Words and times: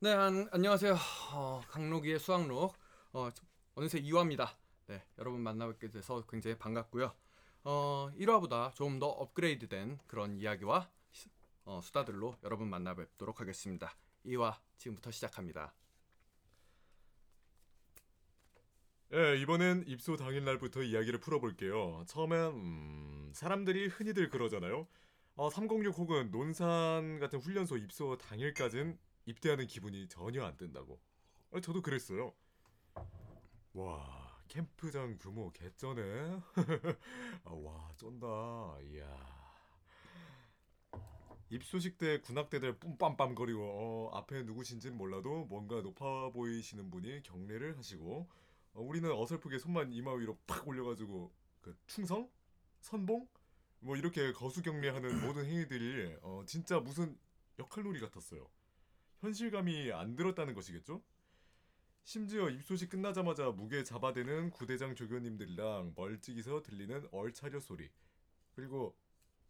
네, 0.00 0.12
안, 0.12 0.48
안녕하세요. 0.52 0.94
어, 1.32 1.62
강록이의 1.68 2.18
수학록. 2.18 2.74
어, 3.12 3.30
어느새 3.74 3.98
2화입니다. 4.00 4.56
네, 4.86 5.02
여러분 5.18 5.40
만나뵙게 5.40 5.88
돼서 5.90 6.24
굉장히 6.28 6.56
반갑고요. 6.58 7.14
어, 7.64 8.10
1화보다 8.16 8.74
좀 8.74 8.98
더 9.00 9.06
업그레이드된 9.08 9.98
그런 10.06 10.36
이야기와 10.38 10.88
시- 11.12 11.28
어, 11.64 11.80
수다들로 11.82 12.36
여러분 12.44 12.68
만나뵙도록 12.68 13.40
하겠습니다. 13.40 13.94
2화 14.24 14.58
지금부터 14.78 15.10
시작합니다. 15.10 15.74
예, 19.12 19.36
이번엔 19.40 19.84
입소 19.86 20.16
당일날부터 20.16 20.82
이야기를 20.82 21.20
풀어볼게요. 21.20 22.04
처음엔 22.08 22.40
음, 22.54 23.30
사람들이 23.34 23.86
흔히들 23.86 24.28
그러잖아요. 24.30 24.86
어, 25.36 25.50
306 25.50 25.96
혹은 25.98 26.30
논산 26.30 27.18
같은 27.20 27.38
훈련소 27.38 27.76
입소 27.78 28.18
당일까진 28.18 28.98
입대하는 29.26 29.66
기분이 29.66 30.08
전혀 30.08 30.44
안 30.44 30.56
든다고. 30.56 31.00
어, 31.50 31.60
저도 31.60 31.82
그랬어요. 31.82 32.32
와, 33.74 34.40
캠프장 34.48 35.18
규모 35.18 35.52
개쩌네. 35.52 36.40
아, 37.44 37.50
와, 37.50 37.92
쩐다. 37.96 38.78
이야. 38.82 39.36
입소식 41.50 41.98
때 41.98 42.20
군악대들 42.20 42.78
뿜빰빰거리고 42.80 43.58
어, 43.60 44.10
앞에 44.14 44.42
누구신진 44.44 44.96
몰라도 44.96 45.44
뭔가 45.44 45.80
높아 45.80 46.30
보이시는 46.30 46.90
분이 46.90 47.22
경례를 47.22 47.78
하시고 47.78 48.28
어, 48.74 48.80
우리는 48.80 49.10
어설프게 49.12 49.58
손만 49.58 49.92
이마 49.92 50.14
위로 50.14 50.38
팍 50.46 50.66
올려가지고 50.66 51.32
그 51.60 51.76
충성, 51.86 52.28
선봉, 52.80 53.28
뭐 53.80 53.96
이렇게 53.96 54.32
거수 54.32 54.62
경례하는 54.62 55.26
모든 55.26 55.44
행위들이 55.44 56.16
어, 56.22 56.42
진짜 56.46 56.80
무슨 56.80 57.16
역할놀이 57.58 58.00
같았어요. 58.00 58.48
현실감이 59.26 59.90
안 59.92 60.14
들었다는 60.14 60.54
것이겠죠? 60.54 61.02
심지어 62.04 62.48
입소식 62.48 62.90
끝나자마자 62.90 63.50
무게 63.50 63.82
잡아대는 63.82 64.50
구대장 64.50 64.94
조교님들이랑 64.94 65.94
멀찍이서 65.96 66.62
들리는 66.62 67.08
얼차려 67.10 67.58
소리 67.58 67.90
그리고 68.54 68.96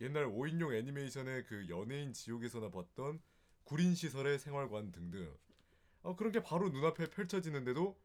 옛날 0.01 0.27
5인용 0.27 0.75
애니메이션의 0.75 1.45
그 1.45 1.69
연예인 1.69 2.15
지옥에서나 2.15 2.71
봤던 2.71 3.21
구린 3.65 3.95
시설의 3.95 4.39
생활관 4.39 4.93
등등 4.93 5.37
어, 6.01 6.17
그런 6.17 6.33
게 6.33 6.43
바로 6.43 6.71
눈앞에 6.71 7.11
펼쳐지는데도 7.11 8.01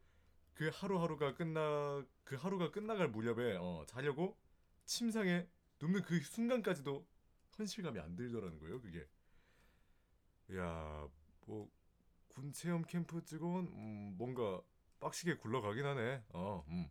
그 0.52 0.70
하루하루가 0.74 1.34
끝나 1.34 2.04
그 2.24 2.36
하루가 2.36 2.70
끝나갈 2.70 3.08
무렵에 3.08 3.56
어, 3.56 3.84
자려고 3.86 4.38
침상에 4.84 5.48
눕는 5.80 6.02
그 6.02 6.20
순간까지도 6.20 7.06
현실감이 7.56 7.98
안 7.98 8.14
들더라는 8.14 8.58
거예요. 8.58 8.78
그게 8.82 9.08
야 10.54 11.08
뭐 11.46 11.68
군 12.34 12.52
체험 12.52 12.82
캠프 12.82 13.22
찍은 13.24 13.44
음, 13.44 14.14
뭔가 14.16 14.60
빡시게 15.00 15.36
굴러가긴 15.36 15.84
하네. 15.84 16.22
어, 16.30 16.64
음. 16.68 16.88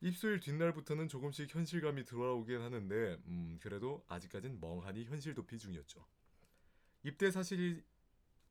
입소일 0.00 0.40
뒷날부터는 0.40 1.08
조금씩 1.08 1.54
현실감이 1.54 2.04
들어오긴 2.04 2.60
하는데 2.60 3.18
음, 3.26 3.58
그래도 3.60 4.04
아직까진 4.08 4.60
멍하니 4.60 5.04
현실 5.04 5.34
도피 5.34 5.58
중이었죠. 5.58 6.06
입대 7.02 7.30
사실이 7.30 7.82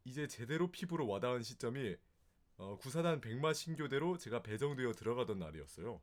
이제 0.04 0.28
제대로 0.28 0.70
피부로 0.72 1.08
와닿은 1.08 1.42
시점이 1.42 1.96
어, 2.58 2.78
구사단 2.78 3.22
백마 3.22 3.54
신교대로 3.54 4.18
제가 4.18 4.44
배정되어 4.44 4.94
들어가던 4.94 5.40
날이었어요. 5.40 6.02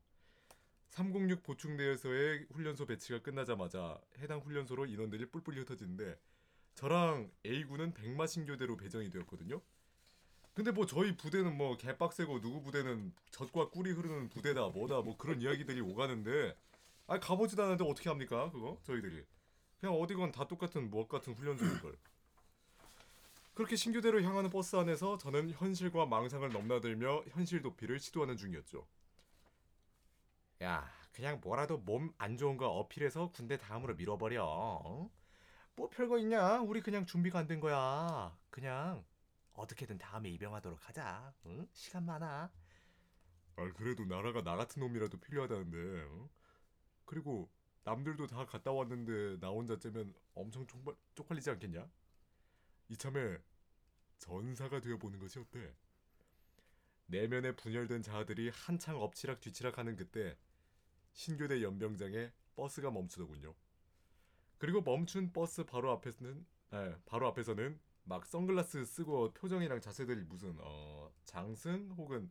306 0.89 1.43
보충대에서의 1.43 2.47
훈련소 2.53 2.87
배치가 2.87 3.21
끝나자마자 3.21 4.01
해당 4.19 4.41
훈련소로 4.41 4.87
인원들이 4.87 5.27
뿔뿔이 5.27 5.59
흩어지는데 5.61 6.19
저랑 6.75 7.31
A군은 7.47 7.95
백마 7.95 8.27
신교대로 8.27 8.77
배정이 8.77 9.11
되었거든요. 9.11 9.61
근데 10.55 10.71
뭐 10.71 10.87
저희 10.87 11.17
부대는 11.17 11.57
뭐 11.57 11.77
개빡세고 11.77 12.41
누구 12.41 12.63
부대는 12.63 13.13
젖과 13.31 13.71
꿀이 13.71 13.91
흐르는 13.93 14.29
부대다 14.31 14.69
뭐다 14.69 15.01
뭐 15.03 15.17
그런 15.17 15.41
이야기들이 15.41 15.81
오가는데 15.81 16.57
아 17.09 17.19
가보지도 17.19 17.63
않았는데 17.63 17.91
어떻게 17.91 18.09
합니까 18.09 18.51
그거 18.53 18.79
저희들이 18.85 19.25
그냥 19.81 19.97
어디건 20.01 20.33
다 20.33 20.47
똑같은 20.47 20.91
무엇 20.91 21.09
같은 21.09 21.35
훈련소인 21.35 21.81
걸. 21.81 21.97
그렇게 23.55 23.77
신교대로 23.77 24.23
향하는 24.23 24.51
버스 24.51 24.77
안에서 24.77 25.17
저는 25.19 25.51
현실과 25.51 26.07
망상을 26.07 26.49
넘나들며 26.51 27.25
현실 27.31 27.63
도피를 27.63 28.01
시도하는 28.01 28.37
중이었죠. 28.37 28.87
야, 30.63 30.91
그냥 31.13 31.41
뭐라도 31.43 31.79
몸 31.79 32.13
안 32.19 32.37
좋은 32.37 32.57
거 32.57 32.69
어필해서 32.69 33.31
군대 33.33 33.57
다음으로 33.57 33.95
밀어버려. 33.95 34.45
어? 34.45 35.11
뭐 35.77 35.89
별거 35.91 36.19
있냐? 36.19 36.61
우리 36.61 36.81
그냥 36.81 37.05
준비가 37.07 37.39
안 37.41 37.47
된 37.47 37.61
거야. 37.61 38.37
그냥 38.51 39.05
어떻게든 39.55 39.99
다음에 39.99 40.31
입영하도록 40.31 40.79
하자. 40.89 41.35
응? 41.47 41.69
시간 41.73 42.05
많아. 42.07 42.51
아, 43.57 43.73
그래도 43.77 44.05
나라가 44.05 44.43
나 44.43 44.57
같은 44.57 44.81
놈이라도 44.81 45.19
필요하다는데. 45.21 46.03
어? 46.11 46.29
그리고 47.05 47.51
남들도 47.85 48.27
다 48.27 48.47
갔다 48.47 48.73
왔는데 48.73 49.39
나 49.41 49.49
혼자 49.49 49.79
째면 49.79 50.15
엄청 50.35 50.67
쪽팔, 50.67 50.95
쪽팔리지 51.15 51.51
않겠냐? 51.51 51.89
이참에 52.89 53.39
전사가 54.19 54.81
되어보는 54.81 55.19
것이 55.19 55.39
어때? 55.39 55.75
내면에 57.07 57.55
분열된 57.55 58.03
자아들이 58.03 58.49
한창 58.51 59.01
엎치락 59.01 59.41
뒤치락하는 59.41 59.97
그때 59.97 60.37
신교대 61.13 61.63
연병장에 61.63 62.33
버스가 62.57 62.91
멈추더군요. 62.91 63.55
그리고 64.59 64.81
멈춘 64.83 65.33
버스 65.33 65.65
바로 65.65 65.91
앞에서는 65.93 66.47
에, 66.73 66.95
바로 67.07 67.27
앞에서는 67.29 67.79
막 68.05 68.27
선글라스 68.27 68.85
쓰고 68.85 69.33
표정이랑 69.35 69.81
자세들이 69.81 70.25
무슨 70.25 70.57
어 70.61 71.11
장승 71.25 71.91
혹은 71.97 72.31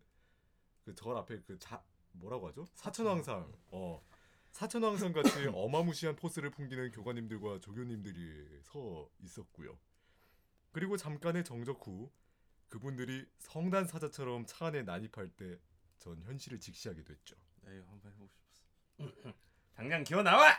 그저 0.83 1.11
앞에 1.15 1.41
그 1.41 1.57
자 1.59 1.83
뭐라고 2.11 2.47
하죠? 2.49 2.65
사천왕상 2.75 3.51
어 3.71 4.03
사천왕상 4.51 5.13
같이 5.13 5.47
어마무시한 5.53 6.15
포스를 6.15 6.51
풍기는 6.51 6.91
교관님들과 6.91 7.59
조교님들이 7.59 8.59
서 8.63 9.09
있었고요. 9.19 9.77
그리고 10.71 10.95
잠깐의 10.97 11.43
정적 11.43 11.85
후 11.87 12.11
그분들이 12.69 13.25
성단 13.39 13.87
사자처럼 13.87 14.45
차 14.45 14.67
안에 14.67 14.83
난입할 14.83 15.29
때 15.29 15.59
전 15.99 16.21
현실을 16.23 16.59
직시하게 16.59 17.01
됐죠. 17.05 17.37
나 17.61 17.71
이거 17.71 17.85
한번 17.89 18.11
해보고 18.11 18.29
싶었어. 18.33 18.61
당장 19.73 20.03
기어 20.03 20.21
나와! 20.21 20.49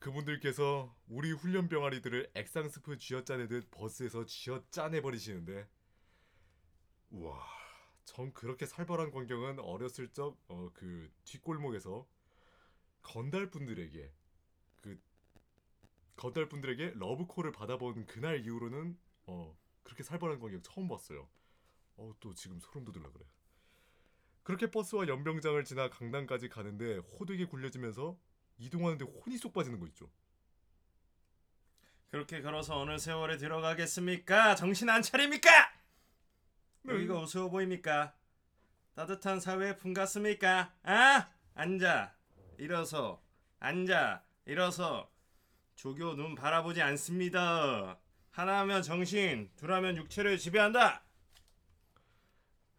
그분들께서 0.00 0.94
우리 1.08 1.30
훈련 1.32 1.68
병아리들을 1.68 2.30
액상스프 2.34 2.98
쥐어짜내듯 2.98 3.70
버스에서 3.70 4.24
쥐어짜내 4.26 5.00
버리시는데 5.02 5.68
우와 7.10 7.38
전 8.04 8.32
그렇게 8.32 8.66
살벌한 8.66 9.10
광경은 9.10 9.60
어렸을 9.60 10.08
적어그 10.08 11.10
뒷골목에서 11.24 12.08
건달 13.02 13.50
분들에게 13.50 14.12
그 14.80 15.00
건달 16.16 16.48
분들에게 16.48 16.94
러브콜을 16.96 17.52
받아본 17.52 18.06
그날 18.06 18.40
이후로는 18.44 18.98
어 19.26 19.56
그렇게 19.82 20.02
살벌한 20.02 20.40
광경 20.40 20.62
처음 20.62 20.88
봤어요. 20.88 21.28
어 21.96 22.14
또 22.20 22.34
지금 22.34 22.58
소름 22.60 22.84
돋으려 22.84 23.12
그래. 23.12 23.26
그렇게 24.42 24.70
버스와 24.70 25.06
연병장을 25.08 25.62
지나 25.64 25.90
강남까지 25.90 26.48
가는데 26.48 26.98
호되게 26.98 27.46
굴려지면서 27.46 28.18
이동하는데 28.60 29.04
혼이 29.04 29.36
쏙 29.38 29.52
빠지는 29.52 29.80
거 29.80 29.86
있죠. 29.88 30.08
그렇게 32.10 32.42
걸어서 32.42 32.78
어느 32.78 32.98
세월에 32.98 33.38
들어가겠습니까? 33.38 34.54
정신 34.56 34.90
안 34.90 35.00
차립니까? 35.02 35.50
여기가 36.88 37.20
우스워 37.20 37.48
보입니까? 37.50 38.14
따뜻한 38.94 39.40
사회에 39.40 39.76
품갔습니까? 39.76 40.74
아? 40.82 41.28
앉아 41.54 42.14
일어서 42.58 43.22
앉아 43.60 44.24
일어서 44.44 45.10
조교 45.76 46.16
눈 46.16 46.34
바라보지 46.34 46.82
않습니다. 46.82 47.98
하나하면 48.30 48.82
정신, 48.82 49.50
둘하면 49.56 49.96
육체를 49.96 50.36
지배한다. 50.36 51.02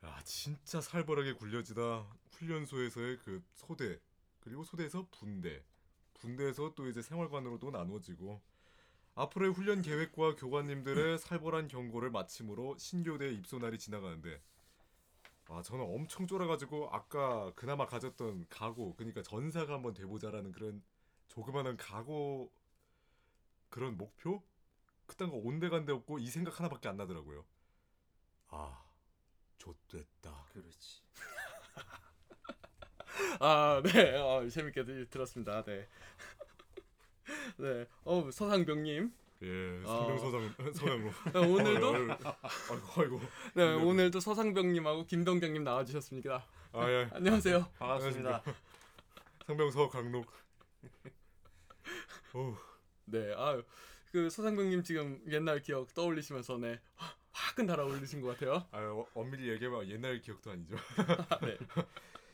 야 0.04 0.22
진짜 0.24 0.82
살벌하게 0.82 1.34
굴려지다 1.34 2.06
훈련소에서의 2.32 3.18
그 3.18 3.44
소대 3.54 4.00
그리고 4.40 4.64
소대에서 4.64 5.08
분대 5.12 5.64
군대에서 6.22 6.74
또 6.76 6.88
이제 6.88 7.02
생활관으로도 7.02 7.72
나누어지고 7.72 8.42
앞으로의 9.16 9.52
훈련 9.54 9.82
계획과 9.82 10.36
교관님들의 10.36 11.18
살벌한 11.18 11.68
경고를 11.68 12.12
마침으로 12.12 12.78
신교대 12.78 13.32
입소 13.34 13.60
날이 13.60 13.78
지나가는데 13.78 14.42
아 15.50 15.62
저는 15.62 15.84
엄청 15.84 16.28
쫄아가지고 16.28 16.90
아까 16.92 17.52
그나마 17.56 17.86
가졌던 17.86 18.46
각오 18.50 18.96
그러니까 18.96 19.22
전사가 19.22 19.74
한번 19.74 19.94
돼보자라는 19.94 20.52
그런 20.54 20.82
조그마한 21.28 21.76
각오 21.78 22.50
그런 23.70 23.98
목표? 23.98 24.44
그딴 25.08 25.30
거 25.30 25.38
온데간데 25.38 25.92
없고 25.92 26.20
이 26.20 26.28
생각 26.28 26.60
하나밖에 26.60 26.88
안 26.88 26.96
나더라고요. 26.96 27.44
아 28.50 28.82
좆됐다. 29.58 30.46
그렇지. 30.54 31.02
아, 33.44 33.82
네. 33.84 34.16
어, 34.18 34.48
재밌게 34.48 34.84
들- 34.86 35.08
들었습니다. 35.10 35.64
네. 35.64 35.88
네. 37.58 37.86
어, 38.04 38.30
서상병님. 38.32 39.12
예, 39.44 39.82
어. 39.84 40.06
성명서장 40.06 40.74
서양로. 40.74 41.12
네, 41.34 41.40
오늘도 41.40 41.96
아이고 42.70 43.02
아이고. 43.02 43.22
네, 43.56 43.74
오늘도 43.74 44.20
서상병님하고 44.20 45.08
김동경님 45.08 45.64
나와 45.64 45.84
주셨습니다. 45.84 46.46
아 46.74 46.88
예. 46.88 47.10
안녕하세요. 47.12 47.68
반갑습니다. 47.80 48.44
성명서 49.48 49.90
강록. 49.90 50.28
오, 52.36 52.56
네, 53.06 53.34
아유 53.36 53.64
그 54.12 54.30
서상병님 54.30 54.84
지금 54.84 55.20
옛날 55.32 55.60
기억 55.64 55.92
떠올리시면서 55.96 56.60
네 56.60 56.80
화- 56.96 57.16
화끈 57.32 57.66
달아올리신 57.66 58.22
것 58.22 58.38
같아요. 58.38 58.68
아 58.72 58.78
어, 58.78 59.08
엄밀히 59.16 59.50
얘기하면 59.50 59.90
옛날 59.90 60.22
기억도 60.22 60.52
아니죠. 60.52 60.76
네. 61.42 61.58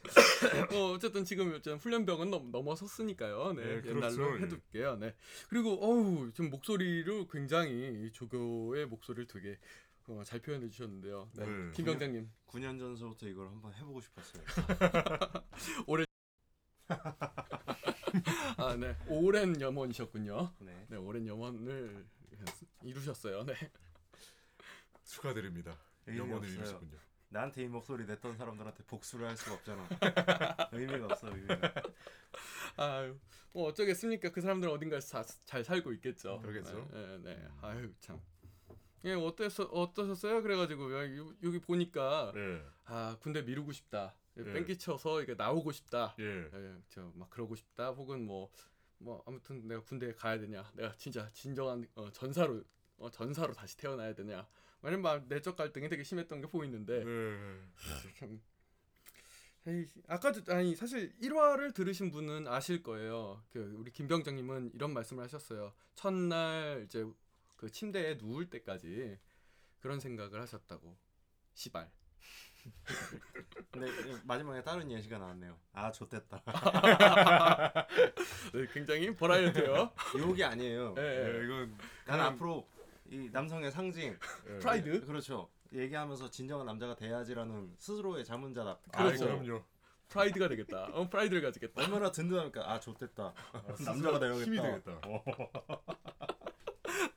어, 0.74 0.92
어쨌든 0.94 1.25
지금 1.25 1.50
어쨌든 1.50 1.77
훈련병은 1.77 2.30
넘, 2.30 2.51
넘어섰으니까요. 2.51 3.54
네, 3.54 3.81
네, 3.81 3.89
옛날로 3.89 4.15
그렇죠. 4.15 4.39
해둘게요. 4.39 4.95
네. 4.98 5.15
그리고 5.50 5.74
어우 5.81 6.31
지금 6.33 6.50
목소리를 6.50 7.27
굉장히 7.31 8.06
이 8.06 8.12
조교의 8.12 8.88
목소리를 8.88 9.27
되게 9.27 9.57
어, 10.07 10.21
잘 10.25 10.39
표현해 10.39 10.69
주셨는데요. 10.69 11.30
네. 11.33 11.45
네. 11.45 11.71
김병장님 11.74 12.30
9년 12.48 12.80
전서부터 12.80 13.27
이걸 13.27 13.48
한번 13.48 13.74
해보고 13.74 14.01
싶었어요. 14.01 14.44
아, 18.57 18.75
네. 18.75 18.95
오랜 19.07 19.60
염원이셨군요. 19.60 20.53
네. 20.60 20.86
네, 20.89 20.98
오랜 20.98 21.27
염원을 21.27 22.06
이루셨어요. 22.83 23.44
네. 23.45 23.53
축하드립니다. 25.03 25.77
없어요. 26.36 26.53
이루셨군요. 26.53 27.06
나한테 27.29 27.63
이 27.63 27.68
목소리 27.68 28.06
냈던 28.06 28.38
사람들한테 28.38 28.83
복수를 28.85 29.27
할 29.27 29.38
수가 29.38 29.56
없잖아. 29.56 29.88
의미가 30.71 31.06
없어 31.06 31.27
의미가. 31.27 31.74
아유, 32.77 33.18
뭐 33.51 33.68
어쩌겠습니까? 33.68 34.29
그 34.29 34.41
사람들은 34.41 34.74
어딘가에서 34.74 35.24
자, 35.24 35.33
잘 35.45 35.63
살고 35.63 35.94
있겠죠. 35.94 36.39
그러겠죠. 36.39 36.88
네, 36.91 37.18
네, 37.18 37.35
네. 37.35 37.47
아유 37.62 37.94
참. 38.00 38.21
예, 39.06 39.13
어땠어 39.13 39.63
어떠셨어요? 39.63 40.41
그래가지고 40.41 40.94
여기, 40.94 41.35
여기 41.44 41.59
보니까 41.59 42.31
네. 42.33 42.62
아 42.85 43.18
군대 43.19 43.41
미루고 43.41 43.71
싶다, 43.71 44.15
네. 44.33 44.44
뺑기쳐서 44.44 45.21
이게 45.21 45.35
나오고 45.35 45.71
싶다, 45.71 46.15
예. 46.19 46.50
예, 46.53 46.75
저막 46.89 47.29
그러고 47.29 47.56
싶다, 47.56 47.89
혹은 47.91 48.25
뭐뭐 48.25 49.24
아무튼 49.25 49.68
내가 49.68 49.81
군대에 49.81 50.13
가야 50.13 50.39
되냐, 50.39 50.69
내가 50.75 50.94
진짜 50.97 51.29
진정한 51.31 51.88
어, 51.95 52.09
전사로 52.12 52.63
어, 52.97 53.09
전사로 53.09 53.53
다시 53.53 53.77
태어나야 53.77 54.13
되냐, 54.13 54.47
왜냐면 54.81 55.01
막 55.01 55.27
내적 55.27 55.56
갈등이 55.56 55.89
되게 55.89 56.03
심했던 56.03 56.41
게 56.41 56.47
보이는데 56.47 57.03
네. 57.03 57.59
참. 58.19 58.41
에이, 59.65 59.85
아까 60.07 60.31
도 60.31 60.41
아니 60.53 60.75
사실 60.75 61.13
1화를 61.19 61.74
들으신 61.74 62.09
분은 62.12 62.47
아실 62.47 62.83
거예요. 62.83 63.44
그 63.51 63.75
우리 63.77 63.91
김병장님은 63.91 64.71
이런 64.75 64.94
말씀을 64.94 65.24
하셨어요. 65.25 65.74
첫날 65.95 66.83
이제 66.85 67.06
그 67.57 67.69
침대에 67.69 68.15
누울 68.15 68.50
때까지 68.50 69.18
그런 69.79 70.00
생각을 70.00 70.39
하셨다고. 70.41 70.97
시발. 71.53 71.91
근데 73.71 73.88
마지막에 74.24 74.62
다른 74.62 74.89
예시가 74.91 75.18
나왔네요. 75.18 75.57
아 75.74 75.91
좋댔다. 75.91 76.44
네, 78.53 78.68
굉장히 78.74 79.13
버라이어티요. 79.15 79.91
욕이 80.18 80.44
아니에요. 80.45 80.95
예, 80.97 81.01
예, 81.01 81.39
예. 81.39 81.44
이건 81.45 81.69
난 82.06 82.18
그냥- 82.18 82.25
앞으로 82.33 82.68
이 83.09 83.30
남성의 83.31 83.71
상징 83.71 84.18
예. 84.50 84.57
프라이드. 84.59 85.06
그렇죠. 85.06 85.50
얘기하면서 85.74 86.30
진정한 86.30 86.65
남자가 86.65 86.95
돼야지라는 86.95 87.75
스스로의 87.77 88.24
자문자답. 88.25 88.81
아, 88.94 89.04
그렇죠. 89.04 89.25
그럼요. 89.25 89.63
프라이드가 90.09 90.48
되겠다. 90.48 90.86
어, 90.94 91.09
프라이드를 91.09 91.42
가지겠다. 91.42 91.83
얼마나 91.83 92.12
든든합니까? 92.12 92.71
아 92.71 92.80
좋댔다. 92.80 93.33
스스로 93.75 93.86
남자가 93.92 94.19
되야겠다. 94.19 94.44
힘이 94.45 94.62
되겠다. 94.62 95.01
어. 95.06 95.24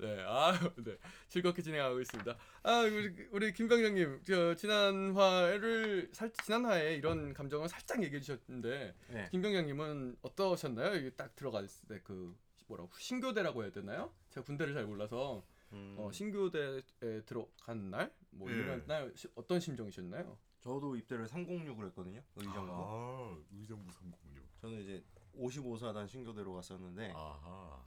네, 0.01 0.25
아, 0.27 0.53
네, 0.77 0.97
즐겁게 1.29 1.63
진행하고 1.63 2.01
있습니다. 2.01 2.37
아, 2.65 2.81
우리, 2.81 3.29
우리 3.31 3.53
김병장님, 3.53 4.23
저 4.27 4.55
지난 4.55 5.13
화를 5.15 6.09
살 6.13 6.33
지난 6.43 6.65
화에 6.65 6.95
이런 6.97 7.33
감정을 7.35 7.69
살짝 7.69 8.03
얘기해 8.03 8.21
주셨는데 8.21 8.95
네. 9.09 9.29
김병장님은 9.31 10.17
어떠셨나요? 10.23 10.95
이게 10.97 11.11
딱 11.11 11.35
들어갔을 11.37 11.87
때 11.89 12.01
그 12.03 12.35
뭐라고 12.67 12.91
신교대라고 12.97 13.65
해야 13.65 13.73
되나요? 13.73 14.13
제가 14.31 14.45
군대를 14.45 14.75
잘 14.75 14.87
몰라서 14.87 15.45
음, 15.73 15.97
어, 15.99 16.11
신교대에 16.11 16.83
들어간 17.27 17.91
날, 17.91 18.13
뭐 18.31 18.51
예. 18.51 18.55
이런 18.57 18.87
날 18.87 19.13
시- 19.17 19.29
어떤 19.35 19.61
심정이셨나요? 19.61 20.37
저도 20.61 20.97
입대를 20.97 21.27
306으로 21.27 21.87
했거든요. 21.87 22.23
의정부. 22.37 22.73
아, 22.73 23.37
의정부 23.53 23.91
306. 23.93 24.43
저는 24.61 24.81
이제 24.83 25.05
55사단 25.37 26.07
신교대로 26.09 26.53
갔었는데 26.55 27.13
아하. 27.15 27.83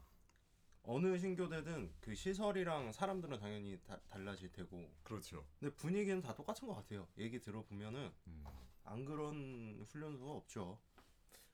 어느 0.86 1.18
신교대든 1.18 1.94
그 2.02 2.16
시설이랑 2.16 2.92
사람들은 2.92 3.40
당연히 3.40 3.80
다 3.86 4.00
달라질 4.10 4.52
테고 4.52 4.90
그렇죠. 5.04 5.46
근데 5.60 5.74
분위기는 5.76 6.22
다 6.22 6.34
똑같은 6.36 6.68
것 6.68 6.74
같아요. 6.74 7.08
얘기 7.18 7.40
들어보면은 7.40 8.12
음. 8.28 8.44
안 8.84 9.06
그런 9.06 9.86
훈련소가 9.90 10.32
없죠. 10.32 10.80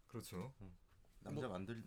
그렇죠. 0.07 0.51
남자 1.19 1.47
만들 1.47 1.83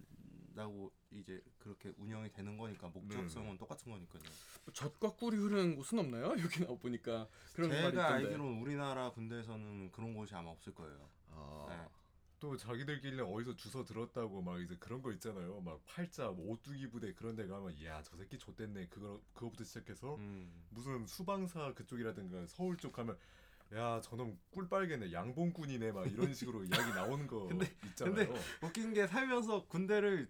다고 0.55 0.93
이제 1.11 1.41
그렇게 1.59 1.93
운영이 1.99 2.33
되는 2.33 2.57
거니까 2.57 2.89
목적성은 2.89 3.59
똑같은 3.59 3.91
거니까요. 3.93 4.23
뭐 4.65 4.73
젖과 4.73 5.15
꿀이 5.17 5.37
흐르는 5.37 5.77
곳은 5.77 5.99
없나요? 5.99 6.33
여기 6.39 6.65
나와 6.65 6.77
보니까 6.79 7.29
그런 7.55 7.71
말이 7.71 7.81
제가 7.83 7.89
있던데. 7.91 8.27
알기로는 8.29 8.61
우리나라 8.63 9.11
군대에서는 9.11 9.91
그런 9.93 10.15
곳이 10.15 10.35
아마 10.35 10.51
없을 10.51 10.75
거예요. 10.75 11.09
아. 11.31 11.67
네. 11.69 11.89
또 12.41 12.57
자기들끼리는 12.57 13.23
어디서 13.25 13.55
주워 13.55 13.85
들었다고 13.85 14.43
막 14.43 14.61
이제 14.61 14.77
그런 14.81 15.01
거 15.01 15.13
있잖아요. 15.13 15.61
막 15.61 15.81
팔자, 15.87 16.31
뭐 16.31 16.53
오뚜기 16.55 16.91
부대 16.91 17.13
그런 17.15 17.37
데 17.37 17.47
가면 17.47 17.81
야, 17.85 18.03
저 18.03 18.17
새끼 18.17 18.37
좆됐네. 18.37 18.89
그거 18.89 19.21
그거부터 19.33 19.63
시작해서 19.63 20.17
음. 20.17 20.53
무슨 20.71 21.07
수방사 21.07 21.73
그쪽이라든가 21.75 22.45
서울 22.49 22.77
쪽 22.77 22.93
가면 22.93 23.17
야, 23.75 24.01
저놈 24.03 24.37
꿀 24.51 24.69
빨겠네. 24.69 25.13
양봉꾼이네. 25.13 25.93
막 25.93 26.11
이런 26.13 26.35
식으로 26.35 26.65
이야기 26.67 26.91
나오는 26.93 27.29
거 27.29 27.47
근데- 27.47 27.73
있잖아요. 27.91 28.15
근데 28.27 28.41
웃긴 28.61 28.93
게 28.93 29.07
살면서 29.07 29.67
군대를 29.67 30.29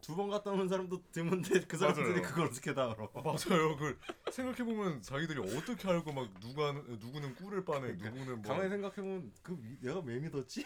두 0.00 0.16
번 0.16 0.30
갔다 0.30 0.50
오는 0.50 0.66
사람도 0.68 1.02
드문데 1.12 1.60
그 1.66 1.76
사람들이 1.76 2.08
맞아요. 2.10 2.22
그걸 2.22 2.46
어떻게 2.46 2.72
다 2.74 2.84
알아? 2.90 3.08
아, 3.14 3.20
맞아요. 3.22 3.76
그 3.76 3.98
생각해 4.32 4.64
보면 4.64 5.02
자기들이 5.02 5.38
어떻게 5.56 5.88
알고 5.88 6.12
막 6.12 6.28
누가 6.40 6.72
누구는 6.72 7.34
꿀을 7.34 7.64
빠네, 7.64 7.92
누구는 7.92 8.42
뭐 8.42 8.42
가만히 8.42 8.70
생각해 8.70 8.94
보면 8.96 9.32
그 9.42 9.58
위- 9.62 9.76
내가 9.80 10.00
왜 10.00 10.18
믿었지? 10.18 10.64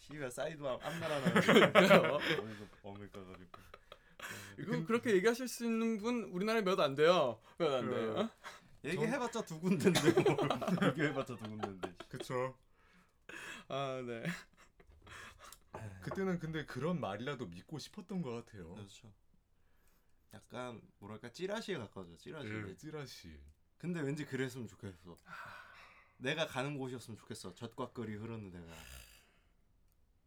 씨가 0.00 0.30
사이드. 0.30 0.62
어디서 0.62 2.20
엉을 2.82 3.10
까가지고 3.10 3.58
이거 4.58 4.84
그렇게 4.86 5.12
얘기하실 5.14 5.46
수 5.46 5.64
있는 5.64 5.98
분 5.98 6.24
우리나라에 6.32 6.62
몇 6.62 6.80
안 6.80 6.94
돼요. 6.94 7.38
몇 7.58 7.72
안 7.74 7.86
그- 7.86 7.94
돼요. 7.94 8.30
얘기해봤자 8.84 9.42
두 9.44 9.60
군데인데 9.60 10.12
뭘 10.12 10.26
얘기해봤자 10.96 11.36
두 11.36 11.44
군데인데 11.44 11.92
그쵸. 12.08 12.56
아, 13.68 14.02
네. 14.06 14.22
그때는 16.08 16.38
근데 16.38 16.64
그런 16.64 17.00
말이라도 17.00 17.46
믿고 17.46 17.78
싶었던 17.78 18.22
것 18.22 18.30
같아요. 18.32 18.74
그렇죠 18.74 19.12
약간 20.34 20.80
뭐랄까 20.98 21.30
찌라시에 21.30 21.78
가까워져 21.78 22.16
찌라시 22.16 22.48
예, 22.48 22.76
찌라시. 22.76 23.40
근데 23.78 24.00
왠지 24.00 24.24
그랬으면 24.26 24.66
좋겠어 24.66 25.16
내가 26.18 26.46
가는 26.46 26.76
곳이었으면 26.76 27.16
좋겠어 27.16 27.54
젖과 27.54 27.92
끓이 27.92 28.14
흐르는 28.14 28.50
데가 28.50 28.66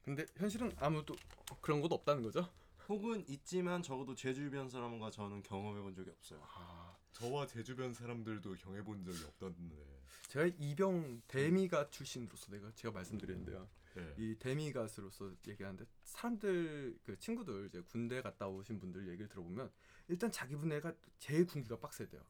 근데 0.04 0.26
현실은 0.38 0.72
아무도 0.78 1.16
그런 1.62 1.82
곳 1.82 1.92
없다는 1.92 2.24
거죠? 2.24 2.52
혹은 2.90 3.24
있지만 3.28 3.84
적어도 3.84 4.16
제 4.16 4.34
주변 4.34 4.70
사람과 4.70 5.12
저는 5.12 5.44
경험해 5.44 5.82
본 5.82 5.94
적이 5.94 6.10
없어요 6.10 6.42
아, 6.44 6.98
저와 7.14 7.46
제 7.46 7.62
주변 7.64 7.94
사람들도 7.94 8.56
경해본 8.56 9.04
적이 9.04 9.24
없던데. 9.26 10.02
제가 10.28 10.50
이병 10.58 11.22
대미가 11.28 11.90
출신으로서 11.90 12.52
내가 12.52 12.72
제가 12.74 12.94
말씀드렸는데요. 12.94 13.68
예. 13.98 14.14
이 14.18 14.36
대미가스로서 14.40 15.32
얘기하는데 15.48 15.86
사람들 16.04 16.98
그 17.04 17.18
친구들 17.20 17.68
이제 17.68 17.82
군대 17.82 18.22
갔다 18.22 18.48
오신 18.48 18.80
분들 18.80 19.08
얘기를 19.10 19.28
들어보면 19.28 19.70
일단 20.08 20.32
자기 20.32 20.56
분야가 20.56 20.94
제일 21.20 21.46
군기가 21.46 21.78
빡세대요. 21.80 22.22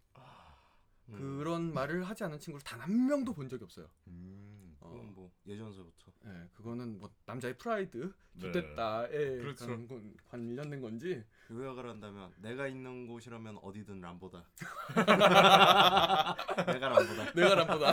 음, 1.09 1.15
그런 1.39 1.73
말을 1.73 2.03
하지 2.07 2.23
않은 2.23 2.39
친구를 2.39 2.63
단 2.63 2.79
한 2.81 3.05
명도 3.07 3.33
본 3.33 3.49
적이 3.49 3.63
없어요. 3.65 3.89
음. 4.07 4.75
어, 4.79 5.11
뭐 5.13 5.31
예전서부터 5.45 6.11
예, 6.25 6.47
그거는 6.53 6.97
뭐 6.99 7.13
남자의 7.25 7.55
프라이드, 7.57 8.11
네. 8.33 8.39
좋됐다에 8.51 9.37
그렇죠. 9.37 9.67
관건 9.67 10.15
관련된 10.29 10.81
건지 10.81 11.23
요약을 11.51 11.87
한다면 11.87 12.31
내가 12.37 12.67
있는 12.67 13.07
곳이라면 13.07 13.57
어디든 13.57 13.99
람보다 14.01 14.43
내가 16.65 16.89
람보다 16.89 17.33
내가 17.33 17.55
남보다. 17.55 17.91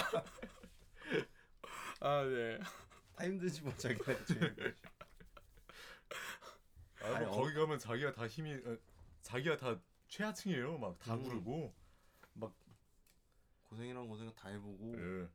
아 2.01 2.25
네. 2.25 2.59
다 3.19 3.25
힘들지 3.25 3.63
뭐 3.63 3.75
제일. 3.77 3.99
아, 7.03 7.07
아니, 7.17 7.27
뭐 7.27 7.35
어- 7.35 7.41
거기 7.43 7.55
가면 7.55 7.79
자기가 7.79 8.13
다 8.13 8.27
힘이 8.29 8.55
어, 8.55 8.77
자기가 9.23 9.57
다 9.57 9.81
최하층이에요. 10.07 10.79
막다 10.79 11.15
음. 11.15 11.23
구르고. 11.25 11.75
고생이란 13.65 14.09
고생을 14.09 14.35
다 14.35 14.49
해보고 14.49 14.95
예. 14.97 15.29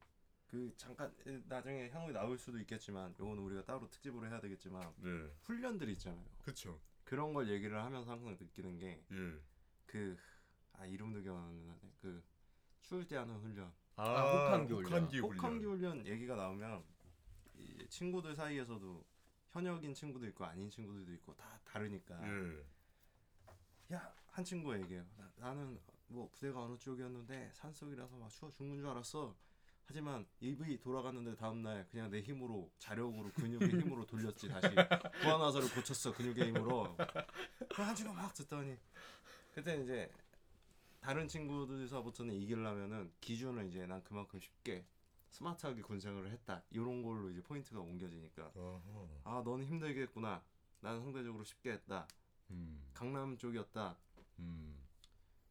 그 0.47 0.73
잠깐 0.75 1.13
에, 1.27 1.39
나중에 1.47 1.89
향후에 1.91 2.13
나올 2.13 2.35
수도 2.35 2.57
있겠지만 2.57 3.13
요건 3.19 3.37
우리가 3.37 3.63
따로 3.63 3.87
특집으로 3.87 4.25
해야 4.27 4.41
되겠지만 4.41 4.81
네. 4.97 5.29
훈련들 5.43 5.87
있잖아요 5.89 6.25
그쵸. 6.43 6.79
그런 7.03 7.31
걸 7.35 7.47
얘기를 7.47 7.77
하면서 7.79 8.09
항상 8.09 8.35
느끼는 8.39 8.81
예. 8.81 8.99
게그 9.85 10.17
아 10.73 10.85
이름도 10.87 11.21
기억 11.21 11.37
안 11.37 11.43
나는데 11.67 11.87
그 12.01 12.23
추울 12.81 13.05
때 13.07 13.17
하는 13.17 13.35
훈련 13.37 13.71
아, 13.97 14.21
혹한기 14.47 14.73
훈련. 14.73 15.03
혹한기 15.03 15.65
훈련. 15.65 15.91
훈련 15.99 16.07
얘기가 16.07 16.35
나오면 16.35 16.83
이 16.89 16.92
친구들 17.89 18.35
사이에서도 18.35 19.05
현역인 19.51 19.93
친구도 19.93 20.25
있고 20.27 20.45
아닌 20.45 20.69
친구들도 20.69 21.11
있고 21.13 21.35
다 21.35 21.59
다르니까. 21.63 22.19
예. 22.27 23.95
야한 23.95 24.43
친구가 24.43 24.79
얘기해요. 24.81 25.05
나, 25.37 25.53
는뭐 25.53 26.29
부대가 26.31 26.63
어느 26.63 26.77
쪽이었는데 26.77 27.51
산속이라서 27.53 28.15
막 28.17 28.29
추워 28.29 28.49
죽는 28.51 28.77
줄 28.77 28.87
알았어. 28.87 29.35
하지만 29.85 30.25
입이 30.39 30.79
돌아갔는데 30.79 31.35
다음날 31.35 31.85
그냥 31.91 32.09
내 32.09 32.21
힘으로 32.21 32.71
자력으로 32.79 33.31
근육의 33.33 33.69
힘으로 33.69 34.05
돌렸지 34.05 34.47
다시. 34.47 34.69
구안화사를 35.21 35.69
고쳤어 35.75 36.13
근육의 36.13 36.47
힘으로. 36.47 36.95
그한 37.69 37.93
친구가 37.95 38.21
막 38.21 38.33
듣더니 38.33 38.77
그때 39.53 39.81
이제 39.81 40.11
다른 40.99 41.27
친구들서부터는 41.27 42.33
이기려면은 42.33 43.11
기준을 43.19 43.67
이제 43.67 43.85
난 43.85 44.01
그만큼 44.03 44.39
쉽게 44.39 44.85
스마트하게 45.33 45.81
군생활을 45.81 46.31
했다 46.31 46.63
이런 46.69 47.01
걸로 47.01 47.29
이제 47.29 47.41
포인트가 47.41 47.79
옮겨지니까 47.81 48.51
어허. 48.55 49.21
아 49.23 49.41
너는 49.43 49.65
힘들겠구나 49.65 50.43
난 50.79 51.01
상대적으로 51.01 51.43
쉽게 51.43 51.71
했다 51.73 52.07
음. 52.51 52.79
강남 52.93 53.35
쪽이었다 53.37 53.97
음. 54.39 54.77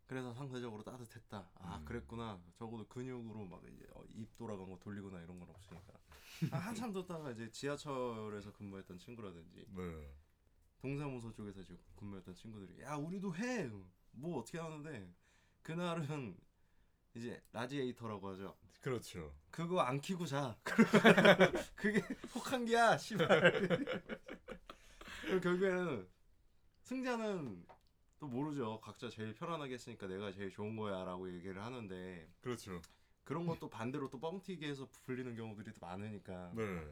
그래서 0.07 0.33
상대적으로 0.35 0.85
따뜻했다 0.85 1.51
아 1.55 1.79
음. 1.79 1.85
그랬구나 1.85 2.41
적어도 2.55 2.87
근육으로 2.87 3.45
막 3.47 3.63
이제 3.67 3.87
어, 3.95 4.05
입 4.11 4.37
돌아간 4.37 4.71
거 4.71 4.79
돌리거나 4.79 5.21
이런 5.21 5.39
건 5.41 5.49
없으니까 5.51 5.93
아, 6.53 6.59
한참 6.59 6.93
듣다가 6.93 7.33
이제 7.33 7.51
지하철에서 7.51 8.53
근무했던 8.53 8.99
친구라든지 8.99 9.67
네. 9.69 10.15
동사무소 10.79 11.33
쪽에서 11.33 11.61
지금 11.63 11.79
근무했던 11.97 12.35
친구들이 12.35 12.83
야 12.83 12.95
우리도 12.95 13.35
해뭐 13.35 14.39
어떻게 14.39 14.59
하는데 14.59 15.13
그날은 15.63 16.37
이제 17.15 17.43
라지에이터라고 17.53 18.29
하죠 18.31 18.57
그렇죠. 18.83 19.33
그거 19.53 19.81
안 19.81 20.01
키고 20.01 20.27
자. 20.27 20.57
그게 21.77 22.03
혹한기야, 22.35 22.99
씨발. 22.99 23.87
결국에는 25.41 26.09
승자는 26.83 27.65
또 28.19 28.27
모르죠. 28.27 28.81
각자 28.81 29.09
제일 29.09 29.35
편안하게 29.35 29.75
했으니까 29.75 30.09
내가 30.09 30.33
제일 30.33 30.51
좋은 30.51 30.75
거야라고 30.75 31.33
얘기를 31.33 31.63
하는데 31.63 32.29
그렇죠. 32.41 32.83
그런 33.23 33.47
것도 33.47 33.71
반대로 33.71 34.11
또 34.11 34.19
뻥튀기 34.19 34.67
해서 34.67 34.89
불리는 35.05 35.37
경우들이 35.37 35.73
더 35.73 35.87
많으니까 35.87 36.53
네. 36.57 36.85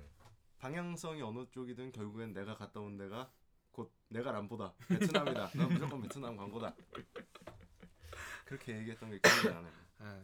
방향성이 0.59 1.23
어느 1.23 1.45
쪽이든 1.51 1.91
결국엔 1.91 2.33
내가 2.33 2.55
갔다 2.57 2.79
온 2.79 2.97
데가 2.97 3.33
곧 3.73 3.93
내가 4.09 4.31
람보다 4.31 4.75
베트남이다. 4.89 5.51
난 5.55 5.69
무조건 5.69 6.03
베트남 6.03 6.37
간 6.37 6.51
거다. 6.51 6.73
그렇게 8.45 8.79
얘기했던 8.79 9.11
게 9.11 9.19
기억이 9.19 9.55
나네. 9.55 9.69
아, 10.01 10.23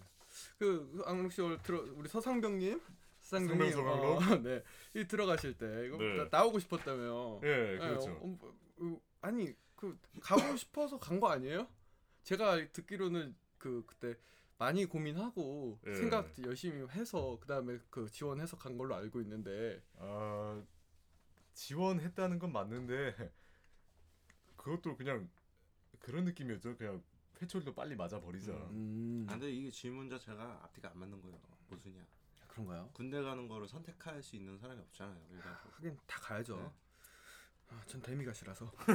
그 0.59 1.03
악록 1.07 1.33
씨 1.33 1.41
오늘 1.43 1.59
들어 1.63 1.83
우리 1.95 2.09
서상병님 2.09 2.81
서상병님 3.21 3.71
서상병, 3.73 4.17
어, 4.17 4.19
네, 4.43 4.63
이 4.95 5.07
들어가실 5.07 5.57
때 5.59 5.87
이거 5.87 5.97
네. 5.99 6.17
나, 6.17 6.29
나오고 6.31 6.59
싶었다며. 6.59 7.41
예, 7.43 7.79
그렇죠. 7.79 8.11
어, 8.13 8.39
어, 8.43 8.55
어, 8.85 9.01
아니 9.21 9.55
그 9.75 9.99
가고 10.21 10.57
싶어서 10.57 10.99
간 10.99 11.21
거 11.21 11.29
아니에요? 11.29 11.67
제가 12.23 12.57
듣기로는 12.73 13.35
그 13.59 13.85
그때 13.87 14.17
많이 14.59 14.87
고민하고 14.87 15.79
예. 15.87 15.95
생각 15.95 16.33
열심히 16.45 16.87
해서 16.91 17.37
그 17.41 17.47
다음에 17.47 17.79
그 17.91 18.09
지원해서 18.11 18.57
간 18.57 18.79
걸로 18.79 18.95
알고 18.95 19.21
있는데 19.21 19.83
아 19.99 20.63
지원했다는 21.55 22.39
건 22.39 22.53
맞는데 22.53 23.33
그것도 24.57 24.97
그냥 24.97 25.29
그런 26.01 26.25
느낌이었죠. 26.25 26.77
그냥 26.77 27.03
회초리도 27.43 27.75
빨리 27.75 27.95
맞아 27.95 28.21
버리자. 28.21 28.53
음, 28.53 29.27
아, 29.29 29.33
근데 29.33 29.51
이게 29.51 29.71
질문 29.71 30.09
자체가 30.09 30.61
앞뒤가 30.65 30.91
안 30.91 30.99
맞는 30.99 31.21
거예요. 31.21 31.39
무슨이야? 31.69 32.03
그런가요? 32.49 32.89
군대 32.95 33.21
가는 33.21 33.47
거를 33.49 33.69
선택할 33.69 34.23
수 34.23 34.37
있는 34.37 34.57
사람이 34.59 34.81
없잖아요. 34.81 35.27
일반적으로. 35.31 35.75
하긴 35.75 35.99
다 36.07 36.19
가야죠. 36.21 36.57
네. 36.57 36.71
아, 37.69 37.83
전 37.87 38.01
데미가 38.01 38.33
싫어서. 38.33 38.73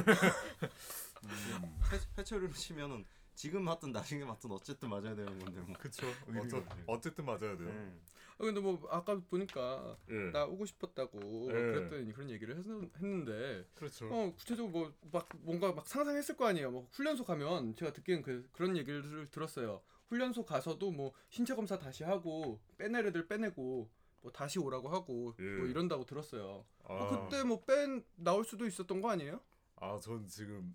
회- 1.92 2.00
회초리로 2.18 2.52
치면은 2.52 3.04
지금 3.34 3.64
맞든 3.64 3.92
나중에 3.92 4.24
맞든 4.24 4.50
어쨌든 4.52 4.90
맞아야 4.90 5.14
되는 5.14 5.38
건데 5.38 5.60
뭐. 5.62 5.74
그쵸. 5.78 6.06
어쩌. 6.38 6.62
어쨌든 6.86 7.24
맞아야 7.24 7.56
돼요. 7.56 7.68
네. 7.72 7.92
아, 8.38 8.44
근데 8.44 8.60
뭐 8.60 8.86
아까 8.90 9.18
보니까 9.30 9.96
예. 10.10 10.30
나 10.32 10.44
오고 10.44 10.66
싶었다고 10.66 11.48
예. 11.48 11.52
그랬더니 11.52 12.12
그런 12.12 12.30
얘기를 12.30 12.56
했, 12.56 12.64
했는데 12.96 13.66
그렇죠. 13.74 14.06
어 14.12 14.32
구체적으로 14.36 14.70
뭐 14.70 14.92
막 15.12 15.28
뭔가 15.40 15.72
막 15.72 15.86
상상했을 15.86 16.36
거 16.36 16.46
아니에요. 16.46 16.70
뭐 16.70 16.88
훈련소 16.92 17.24
가면 17.24 17.74
제가 17.76 17.92
듣기엔 17.92 18.22
그 18.22 18.48
그런 18.52 18.76
얘기를 18.76 19.26
들었어요. 19.30 19.82
훈련소 20.08 20.44
가서도 20.44 20.90
뭐 20.90 21.12
신체 21.30 21.54
검사 21.54 21.78
다시 21.78 22.04
하고 22.04 22.60
빼낼 22.78 23.06
애들 23.06 23.26
빼내고 23.28 23.88
뭐 24.22 24.32
다시 24.32 24.58
오라고 24.58 24.88
하고 24.88 25.34
예. 25.38 25.42
뭐 25.58 25.66
이런다고 25.66 26.04
들었어요. 26.04 26.64
아, 26.84 26.92
어, 26.94 27.28
그때 27.28 27.42
뭐 27.44 27.64
뺀 27.64 28.04
나올 28.16 28.44
수도 28.44 28.66
있었던 28.66 29.00
거 29.00 29.10
아니에요? 29.10 29.40
아, 29.76 29.98
전 30.00 30.26
지금 30.28 30.74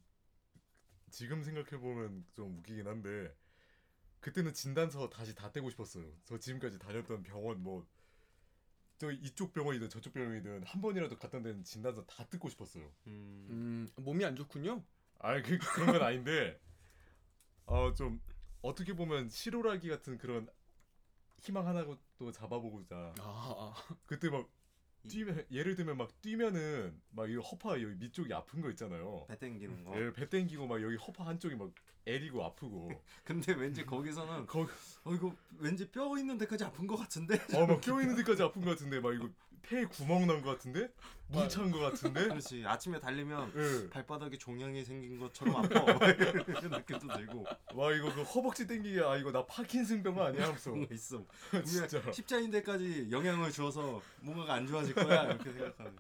지금 1.17 1.43
생각해 1.43 1.81
보면 1.81 2.25
좀 2.36 2.59
웃기긴 2.59 2.88
한데 2.88 3.36
그때는 4.19 4.53
진단서 4.53 5.09
다시 5.09 5.33
다 5.33 5.51
떼고 5.51 5.69
싶었어요. 5.71 6.05
저 6.25 6.38
지금까지 6.38 6.77
다녔던 6.77 7.24
병원 7.24 7.63
뭐 7.63 7.88
저 8.97 9.12
이쪽 9.12 9.53
병원이든 9.53 9.89
저쪽 9.89 10.13
병원이든 10.13 10.63
한 10.63 10.81
번이라도 10.81 11.17
갔던 11.17 11.43
데는 11.43 11.63
진단서 11.63 12.03
다 12.05 12.25
뜯고 12.25 12.50
싶었어요. 12.50 12.91
음. 13.07 13.47
음 13.50 14.03
몸이 14.03 14.25
안 14.25 14.36
좋군요. 14.36 14.83
아, 15.19 15.39
그 15.41 15.57
그런 15.57 15.91
건 15.91 16.01
아닌데 16.01 16.59
어좀 17.65 18.19
어떻게 18.62 18.93
보면 18.93 19.29
실오라기 19.29 19.89
같은 19.89 20.17
그런 20.17 20.47
희망 21.39 21.67
하나 21.67 21.86
또 22.17 22.31
잡아보고자 22.31 23.13
아, 23.19 23.74
그때 24.07 24.29
막 24.29 24.50
뛰면 25.08 25.46
예를 25.52 25.76
들면 25.76 25.98
막 25.98 26.22
뛰면은 26.22 27.00
막 27.12 27.28
이 27.30 27.36
허파 27.36 27.72
여기 27.82 27.96
밑쪽이 27.96 28.34
아픈 28.34 28.62
거 28.62 28.70
있잖아요. 28.72 29.26
배 29.28 29.38
땡기는 29.38 29.84
거. 29.84 30.00
예, 30.00 30.12
배 30.14 30.30
땡기고 30.30 30.68
막 30.68 30.82
여기 30.82 30.96
허파 30.96 31.26
한쪽이 31.26 31.56
막 31.56 31.72
애리고 32.06 32.44
아프고 32.44 32.90
근데 33.26 33.54
왠지 33.54 33.86
거기서는 33.86 34.46
거기 34.46 34.72
어 35.04 35.14
이거 35.14 35.36
왠지 35.60 35.90
뼈 35.92 36.18
있는 36.18 36.38
데까지 36.38 36.64
아픈 36.64 36.88
것 36.88 36.96
같은데. 36.98 37.38
어막 37.54 37.82
껴 37.82 38.02
있는 38.02 38.16
데까지 38.16 38.44
아픈 38.44 38.62
것 38.64 38.72
같은데 38.72 39.00
막 39.00 39.14
이거 39.14 39.30
폐에 39.62 39.86
구멍 39.86 40.28
난 40.28 40.42
것 40.42 40.52
같은데? 40.52 40.90
물찬 41.30 41.72
것 41.72 41.80
같은데? 41.80 42.24
그렇지. 42.30 42.64
아침에 42.66 43.00
달리면 43.00 43.52
예. 43.56 43.90
발바닥에 43.90 44.38
종양이 44.38 44.84
생긴 44.86 45.20
것처럼 45.20 45.58
아파. 45.58 45.68
이런 46.14 46.70
느낌도 46.72 47.08
들고. 47.18 47.46
와 47.74 47.92
이거 47.94 48.14
그 48.14 48.22
허벅지 48.24 48.66
땡기게 48.66 49.02
아 49.02 49.18
이거 49.18 49.32
나 49.32 49.46
파킨슨병 49.46 50.22
아니야? 50.22 50.44
하면서. 50.46 50.74
있어. 50.92 51.26
진짜. 51.66 52.12
십자인대까지 52.14 53.10
영향을 53.12 53.52
주어서 53.52 54.02
뭔가가 54.22 54.54
안 54.54 54.66
좋아질 54.68 54.96
거야 54.96 55.24
이렇게 55.26 55.52
생각하는. 55.52 55.94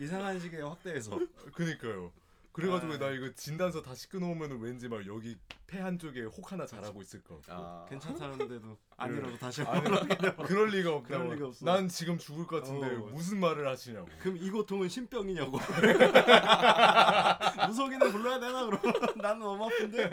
이상한 0.00 0.40
식의 0.40 0.62
확대해서. 0.62 1.18
그니까요 1.54 2.10
그래가지고 2.54 2.92
아. 2.92 2.98
나 2.98 3.10
이거 3.10 3.28
진단서 3.34 3.82
다시 3.82 4.08
끊어오면은 4.08 4.60
왠지 4.60 4.88
막 4.88 5.04
여기 5.08 5.36
폐 5.66 5.80
한쪽에 5.80 6.22
혹 6.22 6.52
하나 6.52 6.64
자라고 6.64 7.02
있을 7.02 7.20
것 7.24 7.42
같고 7.42 7.52
아. 7.52 7.84
괜찮다는데도 7.88 8.78
아니라도 8.96 9.36
다시 9.38 9.62
한번 9.62 10.06
그럴 10.46 10.68
리가 10.68 10.94
없다 10.94 11.18
그럴 11.18 11.34
리가 11.34 11.48
없어. 11.48 11.64
난 11.64 11.88
지금 11.88 12.16
죽을 12.16 12.46
것 12.46 12.62
같은데 12.62 12.94
어. 12.94 12.98
무슨 13.12 13.40
말을 13.40 13.66
하시냐고 13.66 14.06
그럼 14.20 14.36
이 14.36 14.48
고통은 14.52 14.88
신병이냐고 14.88 15.58
무속인을 17.66 18.12
불러야 18.12 18.38
되나 18.38 18.66
그럼 18.66 18.80
나는 19.20 19.40
너무 19.40 19.64
아픈데 19.64 20.08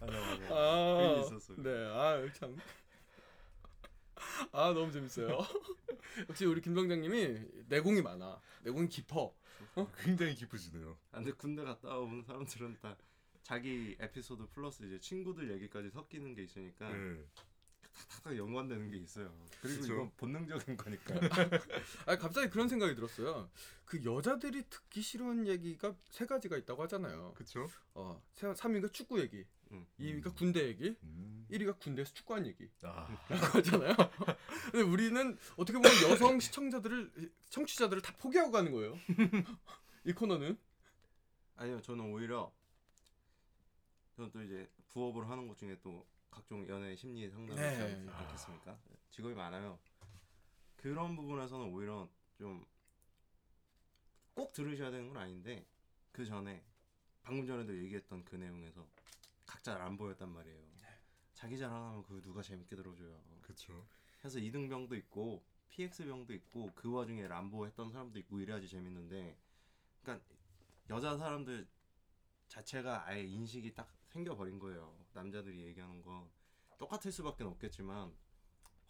맞아 0.00 0.12
맞아 0.12 0.44
아, 0.50 0.98
그게 1.00 1.20
있었어요. 1.20 1.62
네, 1.62 1.70
아 1.90 2.22
참. 2.34 2.54
아 4.52 4.72
너무 4.74 4.92
재밌어요. 4.92 5.38
역시 6.28 6.44
우리 6.44 6.60
김 6.60 6.74
병장님이 6.74 7.38
내공이 7.68 8.02
많아. 8.02 8.38
내공이 8.62 8.88
깊어. 8.88 9.32
굉장히 9.98 10.34
깊으시네요 10.34 10.98
아, 11.12 11.18
근데 11.18 11.32
군대 11.32 11.62
갔다 11.62 11.96
온 11.98 12.22
사람들은 12.22 12.78
다 12.80 12.96
자기 13.42 13.96
에피소드 13.98 14.48
플러스 14.50 14.82
이제 14.82 14.98
친구들 15.00 15.50
얘기까지 15.52 15.90
섞이는 15.90 16.34
게 16.34 16.42
있으니까 16.42 16.90
예. 16.90 17.24
다 18.22 18.36
연관되는 18.36 18.90
게 18.90 18.98
있어요. 18.98 19.34
그리고 19.60 19.80
그쵸. 19.80 19.94
이건 19.94 20.12
본능적인 20.16 20.76
거니까. 20.76 21.14
아 22.06 22.16
갑자기 22.16 22.48
그런 22.50 22.68
생각이 22.68 22.94
들었어요. 22.94 23.50
그 23.84 24.04
여자들이 24.04 24.64
듣기 24.68 25.02
싫은 25.02 25.46
얘기가 25.46 25.96
세 26.10 26.26
가지가 26.26 26.56
있다고 26.58 26.82
하잖아요. 26.84 27.32
그쵸? 27.34 27.66
어, 27.94 28.22
3위가 28.36 28.92
축구 28.92 29.20
얘기, 29.20 29.44
응. 29.72 29.86
2위가 30.00 30.34
군대 30.34 30.66
얘기, 30.66 30.96
음. 31.02 31.46
1위가 31.50 31.78
군대에서 31.78 32.12
축구한 32.14 32.46
얘기. 32.46 32.68
아, 32.82 33.06
라고 33.28 33.44
하잖아요. 33.58 33.94
근데 34.72 34.80
우리는 34.82 35.36
어떻게 35.56 35.78
보면 35.78 35.90
여성 36.10 36.40
시청자들을 36.40 37.30
청취자들을 37.50 38.02
다 38.02 38.14
포기하고 38.18 38.50
가는 38.50 38.72
거예요. 38.72 38.96
이 40.04 40.12
코너는 40.12 40.58
아니요, 41.56 41.80
저는 41.82 42.12
오히려 42.12 42.52
저는 44.16 44.30
또 44.30 44.42
이제 44.42 44.70
부업을 44.88 45.28
하는 45.28 45.48
것 45.48 45.56
중에 45.58 45.76
또 45.82 46.06
각종 46.30 46.66
연애 46.68 46.94
심리 46.96 47.28
상담을 47.30 47.56
네. 47.62 47.76
하지 47.76 48.10
않겠습니까? 48.10 48.78
직업이 49.10 49.34
많아요. 49.34 49.78
그런 50.76 51.16
부분에서는 51.16 51.66
오히려 51.72 52.08
좀 52.36 52.64
꼭 54.38 54.52
들으셔야 54.52 54.92
되는 54.92 55.08
건 55.08 55.16
아닌데 55.16 55.66
그 56.12 56.24
전에 56.24 56.62
방금 57.24 57.44
전에도 57.44 57.76
얘기했던 57.76 58.24
그 58.24 58.36
내용에서 58.36 58.86
각자 59.68 59.76
람보였단 59.76 60.30
말이에요. 60.30 60.58
자기 61.34 61.58
자랑하면 61.58 62.02
그 62.02 62.22
누가 62.22 62.40
재밌게 62.40 62.74
들어줘요. 62.74 63.20
그렇죠. 63.42 63.86
해서 64.24 64.38
2등병도 64.38 64.94
있고 64.94 65.44
PX병도 65.68 66.32
있고 66.32 66.72
그 66.74 66.90
와중에 66.90 67.28
람보 67.28 67.66
했던 67.66 67.90
사람도 67.90 68.18
있고 68.20 68.40
이래야지 68.40 68.66
재밌는데 68.66 69.38
그러니까 70.02 70.24
여자 70.88 71.16
사람들 71.16 71.68
자체가 72.48 73.06
아예 73.06 73.22
인식이 73.22 73.74
딱 73.74 73.92
생겨버린 74.06 74.58
거예요. 74.58 74.96
남자들이 75.12 75.60
얘기하는 75.66 76.02
거 76.02 76.30
똑같을 76.78 77.12
수밖에 77.12 77.44
없겠지만 77.44 78.12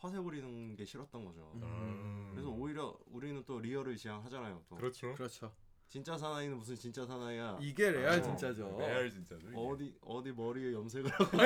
허세 0.02 0.20
부리는 0.20 0.76
게 0.76 0.84
싫었던 0.84 1.24
거죠. 1.24 1.52
음. 1.56 2.30
그래서 2.30 2.50
오히려 2.50 2.96
우리는 3.06 3.44
또 3.44 3.58
real을 3.58 3.96
지향하잖아요. 3.96 4.64
또 4.68 4.76
그렇죠. 4.76 5.12
그렇죠. 5.14 5.52
진짜 5.88 6.18
사나이는 6.18 6.56
무슨 6.58 6.76
진짜 6.76 7.06
사나이야. 7.06 7.58
이게 7.62 7.90
레알 7.90 8.18
어, 8.18 8.22
진짜죠. 8.22 8.76
레알 8.78 9.10
진짜죠. 9.10 9.48
이게. 9.48 9.56
어디 9.56 9.94
어디 10.02 10.32
머리에 10.32 10.72
염색을 10.74 11.10
하고 11.10 11.38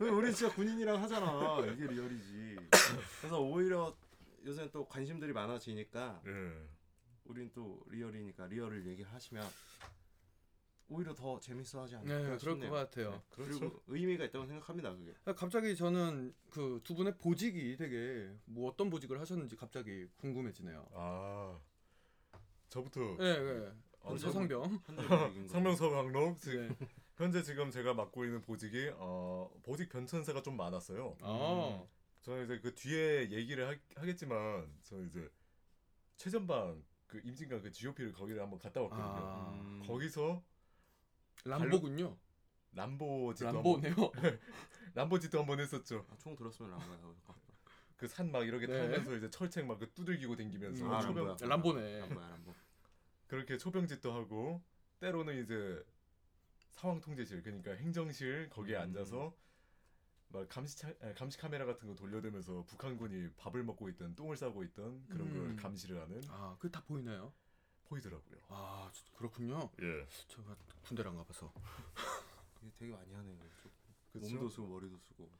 우리 0.00 0.32
진짜 0.34 0.54
군인이랑 0.54 1.02
하잖아 1.02 1.58
이게 1.72 1.86
real이지 1.86 2.56
그래서 3.20 3.40
오히려 3.40 3.94
요새는 4.44 4.70
또 4.72 4.86
관심들이 4.86 5.32
많아지니까 5.32 6.22
예. 6.26 6.52
우린 7.24 7.50
또 7.52 7.82
real이니까 7.88 8.46
real을 8.46 8.86
얘기하시면 8.86 9.44
오히려 10.88 11.12
더 11.14 11.40
재밌어하지 11.40 11.96
않을까 11.96 12.16
네, 12.30 12.36
그럴. 12.38 12.60
것 12.60 12.70
같아요. 12.70 13.10
네, 13.10 13.20
그렇죠. 13.30 13.58
그리고 13.58 13.82
의미가 13.88 14.24
있다고 14.26 14.46
생각합니다 14.46 14.94
그게 14.94 15.12
갑자기 15.34 15.74
저는 15.76 16.32
그 16.48 16.80
두 16.84 16.94
분의 16.94 17.16
보직이 17.18 17.76
되게 17.76 18.30
뭐 18.44 18.70
어떤 18.70 18.88
보직을 18.88 19.20
하셨는지 19.20 19.56
갑자기 19.56 20.06
궁금해지네요. 20.18 20.86
아 20.94 21.58
저부터 22.68 23.16
네, 23.18 23.38
네. 23.38 23.72
어, 24.00 24.16
서상병. 24.16 24.80
상명서 25.48 25.90
강록 25.90 26.38
지금 26.38 26.68
네. 26.78 26.88
현재 27.16 27.42
지금 27.42 27.70
제가 27.70 27.94
맡고 27.94 28.24
있는 28.24 28.40
보직이 28.42 28.90
어 28.94 29.50
보직 29.62 29.88
변천사가 29.88 30.42
좀 30.42 30.56
많았어요. 30.56 31.16
아, 31.22 31.84
저는 32.22 32.44
이제 32.44 32.60
그 32.60 32.74
뒤에 32.74 33.30
얘기를 33.30 33.68
하, 33.68 33.74
하겠지만 34.00 34.70
저는 34.84 35.08
이제 35.08 35.28
최전방 36.16 36.84
그 37.06 37.20
임진강 37.24 37.62
그 37.62 37.70
GOP를 37.72 38.12
거기를 38.12 38.42
한번 38.42 38.58
갔다 38.58 38.80
왔거든요. 38.82 39.06
아. 39.06 39.50
음, 39.54 39.82
거기서 39.86 40.42
람보군요. 41.44 42.16
람보 42.72 43.32
짓도 43.34 43.52
람보네요. 43.52 43.92
한번, 43.94 44.10
람보 44.94 45.18
짓도 45.18 45.38
한번 45.40 45.60
했었죠. 45.60 46.04
아, 46.10 46.16
총 46.18 46.36
들었으면 46.36 46.72
람보야 46.72 46.98
그 47.96 48.06
산 48.06 48.30
막 48.30 48.46
이렇게 48.46 48.66
네. 48.66 48.78
타면서 48.78 49.16
이제 49.16 49.30
철책 49.30 49.66
막 49.66 49.78
그 49.78 49.90
두들기고 49.92 50.36
댕기면서 50.36 50.84
음, 50.84 50.92
아, 50.92 51.00
초병 51.00 51.26
람보야. 51.26 51.48
람보네. 51.48 51.98
람보야 52.00 52.28
람보 52.28 52.54
그렇게 53.26 53.56
초병짓도 53.58 54.12
하고 54.12 54.62
때로는 55.00 55.42
이제 55.42 55.84
상황 56.72 57.00
통제실 57.00 57.42
그러니까 57.42 57.72
행정실 57.72 58.50
거기에 58.50 58.76
음. 58.76 58.82
앉아서 58.82 59.34
막 60.28 60.48
감시 60.48 60.76
차, 60.76 60.88
아, 61.00 61.14
감시 61.14 61.38
카메라 61.38 61.64
같은 61.64 61.88
거 61.88 61.94
돌려대면서 61.94 62.64
북한군이 62.64 63.30
밥을 63.36 63.62
먹고 63.64 63.88
있던 63.90 64.14
똥을 64.14 64.36
싸고 64.36 64.64
있던 64.64 65.06
그런 65.08 65.28
음. 65.28 65.32
걸 65.46 65.56
감시를 65.56 66.00
하는 66.00 66.20
아, 66.28 66.56
그게 66.58 66.70
다 66.70 66.82
보이나요? 66.84 67.32
보이더라고요. 67.84 68.38
아, 68.48 68.90
저- 68.92 69.04
그렇군요. 69.16 69.70
예. 69.80 70.06
제가 70.28 70.56
군대를 70.82 71.10
안 71.12 71.16
가봐서. 71.16 71.52
되게 72.78 72.92
많이 72.92 73.12
하네요? 73.14 73.38
몸도 74.14 74.48
쓰고 74.48 74.66
머리도 74.66 74.98
쓰고 74.98 75.30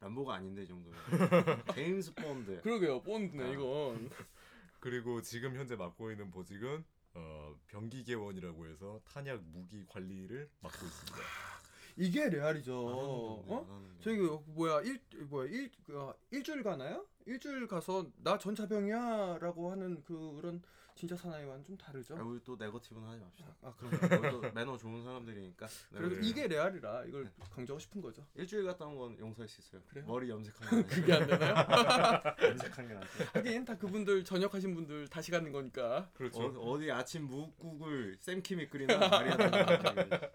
람보가 0.00 0.34
아닌데 0.34 0.62
이 0.62 0.66
정도면 0.66 0.98
제임스 1.74 2.14
본드 2.14 2.60
그러게요, 2.62 3.02
본드네 3.02 3.42
아. 3.44 3.48
이건. 3.48 4.10
그리고 4.80 5.20
지금 5.22 5.56
현재 5.56 5.74
맡고 5.74 6.10
있는 6.10 6.30
보직은 6.30 6.84
어, 7.14 7.54
병기계원이라고 7.68 8.66
해서 8.66 9.00
탄약 9.04 9.42
무기 9.44 9.84
관리를 9.86 10.50
맡고 10.60 10.84
있습니다. 10.86 11.18
이게 11.96 12.28
레알이죠. 12.28 12.74
어? 12.78 13.66
안 13.66 13.74
하는 13.74 13.96
게. 13.96 14.04
저기 14.04 14.18
뭐야 14.52 14.82
일 14.82 15.00
뭐야 15.28 15.48
일 15.48 15.70
어, 15.92 16.12
일주일 16.30 16.62
가나요? 16.62 17.06
일주일 17.24 17.66
가서 17.66 18.06
나 18.18 18.38
전차병이야라고 18.38 19.70
하는 19.72 20.02
그런 20.04 20.62
진짜 20.96 21.14
사나이와는 21.14 21.62
좀 21.62 21.76
다르죠. 21.76 22.16
아, 22.16 22.22
우리 22.22 22.40
또 22.42 22.56
네거티브는 22.56 23.06
하지 23.06 23.20
맙시다. 23.22 23.54
아 23.62 23.72
그런가요? 23.76 24.20
우리 24.20 24.30
또 24.30 24.52
매너 24.54 24.76
좋은 24.78 25.04
사람들이니까. 25.04 25.66
그래도 25.92 26.16
네. 26.16 26.26
이게 26.26 26.46
레알이라 26.48 27.04
이걸 27.04 27.30
강조하고 27.54 27.78
싶은 27.78 28.00
거죠. 28.00 28.26
일주일 28.34 28.64
갔다 28.64 28.86
온 28.86 28.96
건 28.96 29.18
용서할 29.18 29.46
수 29.46 29.60
있어요. 29.60 29.82
그래요? 29.88 30.06
머리 30.06 30.30
염색한 30.30 30.70
게 30.88 30.94
그게 30.94 31.12
안 31.12 31.26
되나요? 31.26 31.54
염색한 32.42 32.88
게 32.88 32.94
낫죠. 32.94 33.24
하긴 33.34 33.64
다 33.66 33.76
그분들 33.76 34.24
전역하신 34.24 34.74
분들 34.74 35.08
다시 35.08 35.30
가는 35.30 35.52
거니까. 35.52 36.08
그렇죠. 36.14 36.42
어, 36.46 36.70
어디 36.70 36.90
아침 36.90 37.24
무국을 37.26 38.16
쌤킴이 38.20 38.68
끓이나 38.70 38.96
말이 38.96 39.30
안 39.32 39.36
되는 39.38 40.08
거지. 40.08 40.26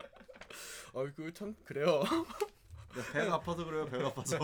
어이구 0.94 1.34
참 1.34 1.56
그래요. 1.66 2.04
배가 3.14 3.36
아파서 3.36 3.64
그래요. 3.66 3.86
배가 3.86 4.08
아파서. 4.08 4.38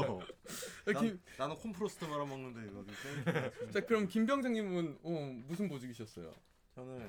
자, 0.86 0.91
난, 0.93 1.03
김, 1.03 1.21
나는 1.38 1.55
콤프로스트 1.57 2.05
말아 2.05 2.25
먹는데 2.25 2.69
이거. 2.71 3.71
자 3.71 3.81
그럼 3.86 4.07
김병장님은 4.07 4.99
어, 5.03 5.10
무슨 5.47 5.67
보직이셨어요? 5.69 6.33
저는 6.75 7.07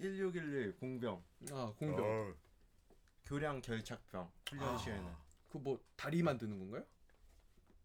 1611 0.00 0.76
공병 0.76 1.22
아 1.52 1.72
공병. 1.78 2.04
어, 2.04 2.34
교량 3.24 3.60
결착병 3.62 4.30
훈련 4.50 4.68
아. 4.74 4.78
시에는 4.78 5.12
그 5.50 5.58
뭐 5.58 5.78
다리 5.96 6.20
만드는 6.22 6.58
건가요? 6.58 6.84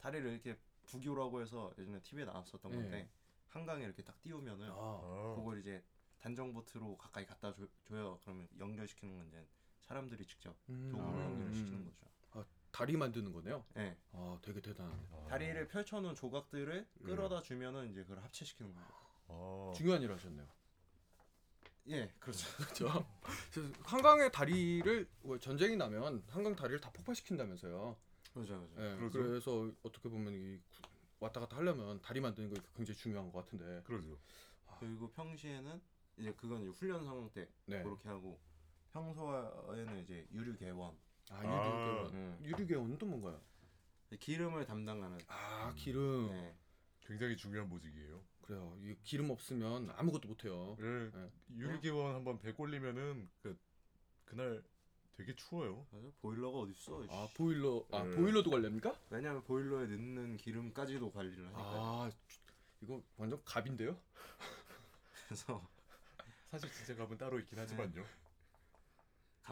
다리를 0.02 0.32
이렇게 0.32 0.58
부교라고 0.88 1.40
해서 1.42 1.72
예전에 1.78 2.00
TV에 2.02 2.26
나왔었던 2.26 2.72
네. 2.72 2.78
건데 2.78 3.10
한강에 3.50 3.86
이렇게 3.86 4.02
딱 4.04 4.20
띄우면은 4.24 4.70
아, 4.72 4.74
아, 4.76 5.34
그걸 5.38 5.60
이제 5.60 5.84
단정 6.20 6.52
보트로 6.52 6.98
가까이 6.98 7.26
갖다 7.28 7.54
줘, 7.54 7.68
줘요. 7.88 8.20
그러면 8.24 8.48
연결시키는 8.60 9.16
건 9.16 9.28
이제 9.28 9.46
사람들이 9.84 10.26
직접 10.26 10.56
음, 10.70 10.90
도구로 10.92 11.20
아, 11.20 11.24
연결을 11.26 11.52
음. 11.52 11.54
시키는 11.54 11.86
거죠. 11.86 12.08
다리 12.80 12.96
만드는 12.96 13.34
거네요. 13.34 13.66
네. 13.74 13.98
아 14.14 14.38
되게 14.42 14.62
대단하네. 14.62 15.08
아. 15.12 15.26
다리를 15.28 15.68
펼쳐놓은 15.68 16.16
조각들을 16.16 16.88
네. 17.00 17.06
끌어다 17.06 17.42
주면은 17.42 17.92
이제 17.92 18.04
그걸 18.04 18.24
합체시키는 18.24 18.74
거예요. 18.74 18.88
아, 19.28 19.74
중요한 19.76 20.02
일 20.02 20.10
하셨네요. 20.14 20.48
예, 21.90 22.10
그렇죠. 22.20 22.48
그렇죠. 22.56 23.06
그래서 23.52 23.74
한강의 23.84 24.32
다리를 24.32 25.10
뭐 25.24 25.38
전쟁이 25.40 25.76
나면 25.76 26.24
한강 26.30 26.56
다리를 26.56 26.80
다 26.80 26.90
폭파시킨다면서요. 26.94 27.98
그렇죠, 28.34 28.66
그렇죠. 28.76 29.20
예. 29.20 29.22
그래서 29.24 29.70
어떻게 29.84 30.08
보면 30.08 30.34
이 30.34 30.58
구- 30.70 30.88
왔다 31.20 31.42
갔다 31.42 31.58
하려면 31.58 32.00
다리 32.02 32.22
만드는 32.22 32.50
거 32.54 32.62
굉장히 32.78 32.98
중요한 32.98 33.30
것 33.30 33.44
같은데. 33.44 33.82
그러죠. 33.84 34.18
그리고 34.80 35.10
평시에는 35.12 35.82
이제 36.18 36.34
그건 36.38 36.62
이제 36.62 36.70
훈련 36.70 37.04
상황 37.04 37.30
때 37.32 37.46
네. 37.66 37.84
그렇게 37.84 38.08
하고 38.08 38.40
평소에는 38.94 40.00
이제 40.02 40.26
유류 40.32 40.56
개원, 40.56 40.96
아 41.30 41.42
아. 41.44 41.44
유류개원. 41.44 42.14
음. 42.14 42.40
유류개원은 42.44 42.98
또 42.98 43.06
뭔가요? 43.06 43.40
기름을 44.20 44.66
담당하는. 44.66 45.18
아 45.28 45.74
기름. 45.76 46.28
네. 46.32 46.56
굉장히 47.02 47.38
중요한 47.38 47.70
보직이에요. 47.70 48.22
그래요. 48.42 48.76
이 48.82 48.96
기름 49.04 49.30
없으면 49.30 49.92
아무것도 49.96 50.28
못 50.28 50.44
해요. 50.44 50.76
예, 50.80 51.12
네. 51.14 51.32
유리기원 51.56 52.16
한번 52.16 52.40
배 52.40 52.52
꼴리면은 52.52 53.30
그 53.42 53.58
그날 54.26 54.64
되게 55.14 55.36
추워요. 55.36 55.86
맞아? 55.92 56.08
보일러가 56.22 56.60
어디 56.60 56.72
있어? 56.72 57.04
아 57.10 57.28
보일러. 57.36 57.86
아 57.92 58.04
네. 58.04 58.12
보일러도 58.12 58.50
관리합니까? 58.50 58.96
왜냐면 59.10 59.44
보일러에 59.44 59.88
넣는 59.88 60.38
기름까지도 60.38 61.12
관리를 61.12 61.46
하니까. 61.48 61.62
아 61.62 62.12
이거 62.82 63.04
완전 63.18 63.42
갑인데요? 63.44 64.00
그래서 65.28 65.68
사실 66.50 66.72
진짜 66.72 66.96
값은 66.96 67.18
따로 67.18 67.40
있긴 67.40 67.60
하지만요. 67.60 68.04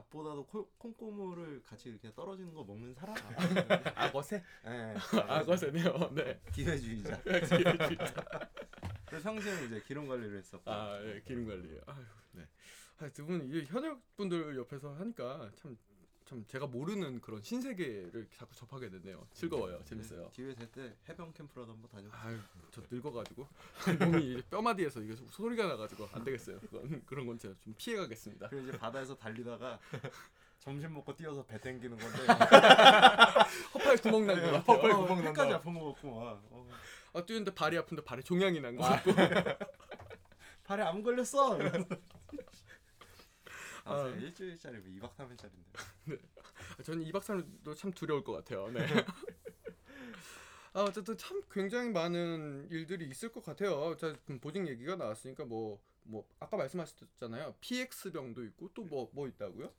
갓보다도 0.01 0.45
코- 0.45 0.69
콩고물을 0.77 1.63
같이 1.63 1.89
이렇게 1.89 2.13
떨어지는 2.13 2.53
거 2.53 2.63
먹는 2.63 2.93
사람. 2.93 3.15
악어새? 3.95 4.43
예. 4.65 4.93
악어새네요. 5.27 6.11
네. 6.13 6.39
기회주의자. 6.53 7.19
그래서 9.07 9.23
평소에 9.31 9.65
이제 9.65 9.81
기름 9.87 10.07
관리를 10.07 10.37
했었고. 10.37 10.69
아, 10.69 11.01
예, 11.03 11.21
기름 11.25 11.47
관리요. 11.47 11.81
아유, 11.87 12.03
네. 12.33 12.43
아, 12.99 13.09
두분 13.09 13.47
이게 13.47 13.63
현역 13.65 13.99
분들 14.15 14.55
옆에서 14.57 14.93
하니까 14.95 15.49
참, 15.55 15.75
참 16.27 16.43
제가 16.45 16.67
모르는 16.67 17.21
그런 17.21 17.41
신세계를 17.41 18.27
자꾸 18.37 18.53
접하게 18.53 18.89
되네요. 18.89 19.25
즐거워요, 19.33 19.81
재밌어요. 19.85 20.23
네, 20.23 20.29
기회 20.33 20.53
될 20.53 20.67
때 20.71 20.93
해병 21.07 21.31
캠프라도 21.31 21.71
한번 21.71 21.89
다녀. 21.89 22.09
아유, 22.11 22.37
저 22.69 22.81
늙어가지고 22.91 23.47
몸이 24.21 24.33
이제 24.33 24.43
뼈마디에서 24.49 25.01
이게 25.03 25.15
소- 25.15 25.25
소리가 25.27 25.65
나가지고 25.67 26.09
안 26.11 26.25
되겠어요. 26.25 26.59
그건 26.59 27.01
그런 27.05 27.25
건 27.27 27.37
제가 27.39 27.55
좀 27.63 27.73
피해가겠습니다. 27.77 28.49
그리고 28.49 28.67
이제 28.67 28.77
바다에서 28.77 29.15
달리다가 29.15 29.79
점심 30.59 30.93
먹고 30.95 31.15
뛰어서 31.15 31.45
배 31.45 31.57
땡기는 31.61 31.95
건데 31.97 32.17
허파에 33.73 33.95
구멍 33.95 34.27
난거 34.27 34.41
네, 34.45 34.51
같아요. 34.51 34.57
허파에 34.77 34.91
구멍 34.91 35.07
난다. 35.07 35.31
끝까지 35.31 35.53
아픈 35.53 35.73
거 35.79 35.93
같고 35.93 36.19
막 36.19 36.43
어, 36.51 36.67
아, 37.13 37.25
뛰는데 37.25 37.53
발이 37.53 37.77
아픈데 37.77 38.03
발에 38.03 38.21
종양이 38.21 38.59
난 38.59 38.75
거 38.75 38.83
같고. 38.83 39.11
발에 40.65 40.83
암 40.83 41.01
걸렸어. 41.01 41.57
아, 43.87 43.93
아. 43.93 44.09
진짜 44.09 44.25
일주일짜리 44.25 44.77
뭐 44.79 45.09
2박 45.09 45.15
3일짜리인데. 45.15 45.73
저는 46.83 47.03
2박 47.05 47.21
3일도 47.21 47.75
참 47.75 47.91
두려울 47.91 48.23
것 48.23 48.33
같아요. 48.33 48.69
네. 48.71 48.85
아, 50.73 50.81
어쨌든 50.83 51.17
참 51.17 51.41
굉장히 51.49 51.89
많은 51.89 52.67
일들이 52.69 53.07
있을 53.09 53.31
것 53.31 53.43
같아요. 53.43 53.95
자, 53.97 54.13
보직 54.41 54.67
얘기가 54.67 54.95
나왔으니까 54.95 55.45
뭐 55.45 55.79
뭐 56.07 56.27
아까 56.39 56.57
말씀하셨잖아요. 56.57 57.55
PX병도 57.59 58.43
있고 58.45 58.69
또 58.73 58.83
뭐 58.83 59.09
뭐 59.13 59.27
있다고요? 59.27 59.71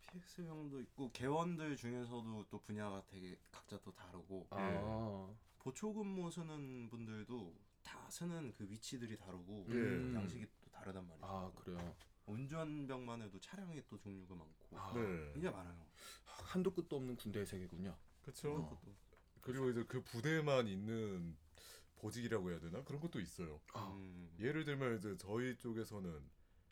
PX형도 0.00 0.80
있고 0.80 1.10
개원들 1.12 1.76
중에서도 1.76 2.46
또 2.48 2.60
분야가 2.60 3.02
되게 3.06 3.36
각자 3.50 3.78
또 3.82 3.92
다르고 3.92 4.46
아. 4.50 5.28
보초 5.58 5.92
근무 5.92 6.30
쓰는 6.30 6.88
분들도 6.88 7.54
다 7.82 8.08
쓰는 8.10 8.52
그 8.56 8.68
위치들이 8.68 9.16
다르고 9.16 9.66
음. 9.68 10.14
양식이 10.14 10.46
또 10.62 10.70
다르단 10.70 11.06
말이죠. 11.06 11.26
아, 11.26 11.50
그래요. 11.56 11.94
운전병만 12.26 13.22
해도 13.22 13.38
차량이 13.40 13.82
또 13.88 13.98
종류가 13.98 14.34
많고 14.34 14.78
아, 14.78 14.92
네. 14.94 15.32
굉장히 15.32 15.54
많아요. 15.56 15.86
한도 16.24 16.72
끝도 16.72 16.96
없는 16.96 17.16
군대의 17.16 17.46
세계군요. 17.46 17.96
그렇죠. 18.22 18.54
어. 18.56 18.82
그리고 19.40 19.68
이제 19.70 19.84
그 19.86 20.02
부대만 20.02 20.66
있는 20.68 21.36
보직이라고 21.96 22.50
해야 22.50 22.60
되나 22.60 22.82
그런 22.84 23.00
것도 23.00 23.20
있어요. 23.20 23.60
아. 23.72 23.92
음. 23.94 24.34
예를 24.38 24.64
들면 24.64 24.98
이제 24.98 25.16
저희 25.16 25.56
쪽에서는 25.58 26.20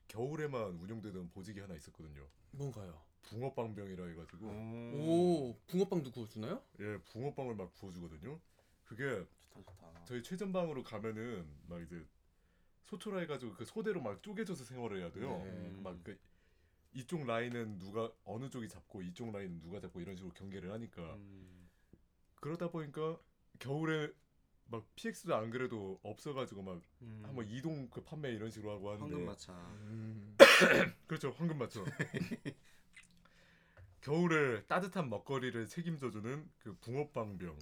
겨울에만 0.08 0.76
운영되던 0.76 1.30
보직이 1.30 1.60
하나 1.60 1.74
있었거든요. 1.74 2.26
뭔가요? 2.52 3.02
붕어빵병이라 3.22 4.06
해가지고 4.06 4.46
오, 4.46 4.50
오, 5.50 5.58
붕어빵도 5.68 6.10
구워주나요? 6.10 6.62
예 6.80 6.98
붕어빵을 7.12 7.54
막 7.54 7.72
구워주거든요. 7.74 8.40
그게 8.84 9.24
좋다 9.40 9.62
좋다. 9.62 10.04
저희 10.04 10.22
최전방으로 10.22 10.82
가면은 10.82 11.46
막 11.68 11.80
이제 11.80 12.04
소초라 12.84 13.20
해가지고 13.20 13.54
그 13.54 13.64
소대로 13.64 14.00
막 14.00 14.22
쪼개져서 14.22 14.64
생활을 14.64 15.00
해야 15.00 15.10
돼요. 15.12 15.28
네. 15.44 15.50
음. 15.50 15.80
막그 15.82 16.18
이쪽 16.94 17.24
라인은 17.24 17.78
누가 17.78 18.10
어느 18.24 18.50
쪽이 18.50 18.68
잡고 18.68 19.02
이쪽 19.02 19.32
라인은 19.32 19.60
누가 19.60 19.80
잡고 19.80 20.00
이런 20.00 20.16
식으로 20.16 20.34
경계를 20.34 20.72
하니까 20.72 21.14
음. 21.14 21.68
그러다 22.40 22.70
보니까 22.70 23.18
겨울에 23.58 24.12
막 24.66 24.86
PX도 24.96 25.34
안 25.34 25.50
그래도 25.50 26.00
없어가지고 26.02 26.62
막 26.62 26.80
음. 27.02 27.22
한번 27.24 27.48
이동 27.48 27.88
그 27.90 28.02
판매 28.02 28.30
이런 28.30 28.50
식으로 28.50 28.72
하고 28.72 28.90
하는데 28.90 29.12
황금마차. 29.12 29.52
음. 29.52 30.36
그렇죠 31.06 31.30
황금 31.30 31.58
맞죠. 31.58 31.84
겨울에 34.00 34.64
따뜻한 34.64 35.08
먹거리를 35.08 35.66
책임져주는 35.68 36.50
그 36.58 36.76
붕어빵병. 36.80 37.56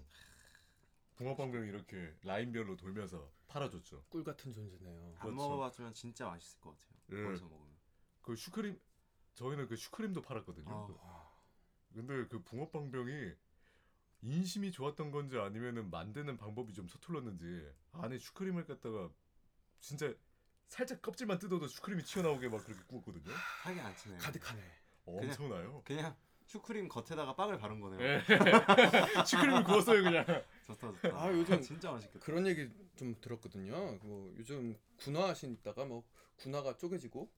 붕어빵병 1.21 1.67
이렇게 1.67 2.15
라인별로 2.23 2.77
돌면서 2.79 3.31
팔아줬죠. 3.47 4.07
꿀 4.09 4.25
같은 4.25 4.51
존재네요. 4.55 5.17
안 5.19 5.19
그렇죠. 5.19 5.37
먹어봤지만 5.37 5.93
진짜 5.93 6.27
맛있을 6.27 6.59
것 6.63 6.71
같아요. 6.71 6.99
예. 7.11 7.25
거기서 7.25 7.45
먹으면. 7.45 7.77
그 8.23 8.35
슈크림 8.35 8.81
저희는 9.35 9.67
그 9.67 9.77
슈크림도 9.77 10.23
팔았거든요. 10.23 10.99
아. 11.03 11.31
근데 11.93 12.27
그 12.27 12.43
붕어빵병이 12.43 13.33
인심이 14.23 14.73
좋았던 14.73 15.11
건지 15.11 15.37
아니면은 15.37 15.91
만드는 15.91 16.39
방법이 16.39 16.73
좀 16.73 16.89
서툴렀는지 16.89 17.71
안에 17.93 18.19
슈크림을 18.19 18.65
갖다가 18.65 19.11
진짜 19.79 20.15
살짝 20.69 21.03
껍질만 21.03 21.39
뜯어도 21.39 21.69
슈크림이 21.69 22.03
튀어나오게 22.03 22.49
막 22.49 22.65
그렇게 22.65 22.83
구웠거든요. 22.85 23.31
살이 23.63 23.79
안 23.79 23.95
치네. 23.95 24.17
가득하네. 24.17 24.63
엄청나요. 25.05 25.83
그냥 25.85 26.17
슈크림 26.51 26.89
겉에다가 26.89 27.37
빵을 27.37 27.59
바른 27.59 27.79
거네요. 27.81 28.01
예. 28.03 28.23
슈크림을 29.25 29.63
구웠어요 29.63 30.03
그냥. 30.03 30.25
좋다 30.67 30.93
좋다. 31.01 31.09
아, 31.23 31.33
요즘 31.33 31.61
진짜 31.63 31.93
맛있겠다. 31.93 32.25
그런 32.25 32.45
얘기 32.49 32.69
좀 32.97 33.15
들었거든요. 33.21 33.73
뭐 34.03 34.35
요즘 34.37 34.77
군화하시다가 34.99 35.85
뭐 35.85 36.03
군화가 36.39 36.77
쪼개지고 36.77 37.31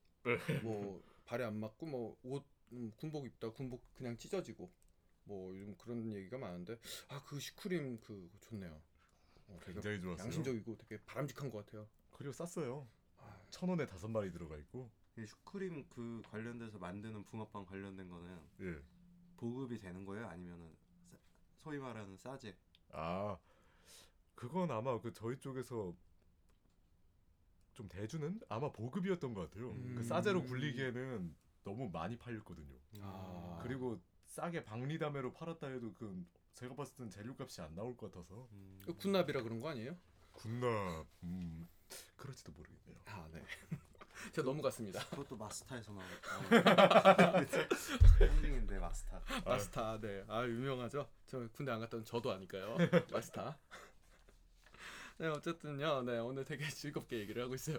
뭐 0.63 1.03
발에 1.25 1.43
안 1.43 1.59
맞고 1.59 1.85
뭐옷 1.85 2.43
군복 2.97 3.27
입다 3.27 3.51
군복 3.51 3.83
그냥 3.93 4.17
찢어지고 4.17 4.71
뭐 5.25 5.55
요즘 5.59 5.75
그런 5.77 6.11
얘기가 6.11 6.39
많은데 6.39 6.79
아 7.09 7.21
그 7.23 7.39
슈크림 7.39 7.99
그 7.99 8.31
좋네요. 8.41 8.81
어, 9.47 9.59
되게 9.61 9.73
굉장히 9.73 10.01
좋았어요. 10.01 10.25
양심적이고 10.25 10.75
되게 10.77 10.99
바람직한 11.05 11.51
것 11.51 11.63
같아요. 11.63 11.87
그리고 12.09 12.33
쌌어요. 12.33 12.87
아, 13.19 13.39
천 13.51 13.69
원에 13.69 13.85
다섯 13.85 14.07
마리 14.07 14.31
들어가 14.31 14.57
있고. 14.57 14.89
이 15.15 15.27
슈크림 15.27 15.85
그 15.89 16.23
관련돼서 16.31 16.79
만드는 16.79 17.23
붕어빵 17.25 17.67
관련된 17.67 18.09
거는 18.09 18.39
예. 18.61 18.81
보급이 19.43 19.77
되는 19.77 20.05
거예요? 20.05 20.25
아니면은 20.27 20.73
싸- 21.11 21.17
소위 21.57 21.77
말하는 21.77 22.15
싸제? 22.15 22.55
아 22.91 23.37
그건 24.35 24.71
아마 24.71 24.99
그 25.01 25.11
저희 25.11 25.37
쪽에서 25.37 25.93
좀 27.73 27.89
대주는 27.89 28.39
아마 28.47 28.71
보급이었던 28.71 29.33
것 29.33 29.49
같아요. 29.49 29.71
음. 29.71 29.95
그 29.97 30.03
싸제로 30.03 30.43
굴리기에는 30.43 31.35
너무 31.65 31.89
많이 31.89 32.17
팔렸거든요. 32.17 32.77
아. 33.01 33.59
그리고 33.63 33.99
싸게 34.27 34.63
박리담회로 34.63 35.33
팔았다 35.33 35.67
해도 35.67 35.93
그 35.93 36.25
제가 36.53 36.73
봤을 36.75 36.95
땐 36.95 37.09
재료값이 37.09 37.61
안 37.61 37.75
나올 37.75 37.97
것 37.97 38.11
같아서 38.11 38.47
음. 38.53 38.81
그 38.85 38.95
군납이라 38.95 39.43
그런 39.43 39.59
거 39.59 39.69
아니에요? 39.69 39.97
군납 40.31 41.05
음 41.23 41.67
그럴지도 42.15 42.51
모르겠네요. 42.53 42.97
아 43.07 43.27
네. 43.33 43.43
제가 44.31 44.45
넘어갔습니다. 44.47 45.03
그것도 45.09 45.35
마스타에서 45.35 45.91
나온 45.93 46.05
홀딩인데 48.19 48.79
마스타. 48.79 49.21
마스타 49.45 49.99
네. 49.99 50.23
아 50.27 50.45
유명하죠. 50.45 51.07
저 51.27 51.47
군대 51.53 51.71
안 51.71 51.79
갔던 51.79 52.05
저도 52.05 52.31
아니까요. 52.31 52.77
마스타. 53.11 53.57
네 55.17 55.27
어쨌든요. 55.27 56.01
네 56.03 56.17
오늘 56.19 56.45
되게 56.45 56.67
즐겁게 56.67 57.19
얘기를 57.19 57.43
하고 57.43 57.53
있어요. 57.55 57.77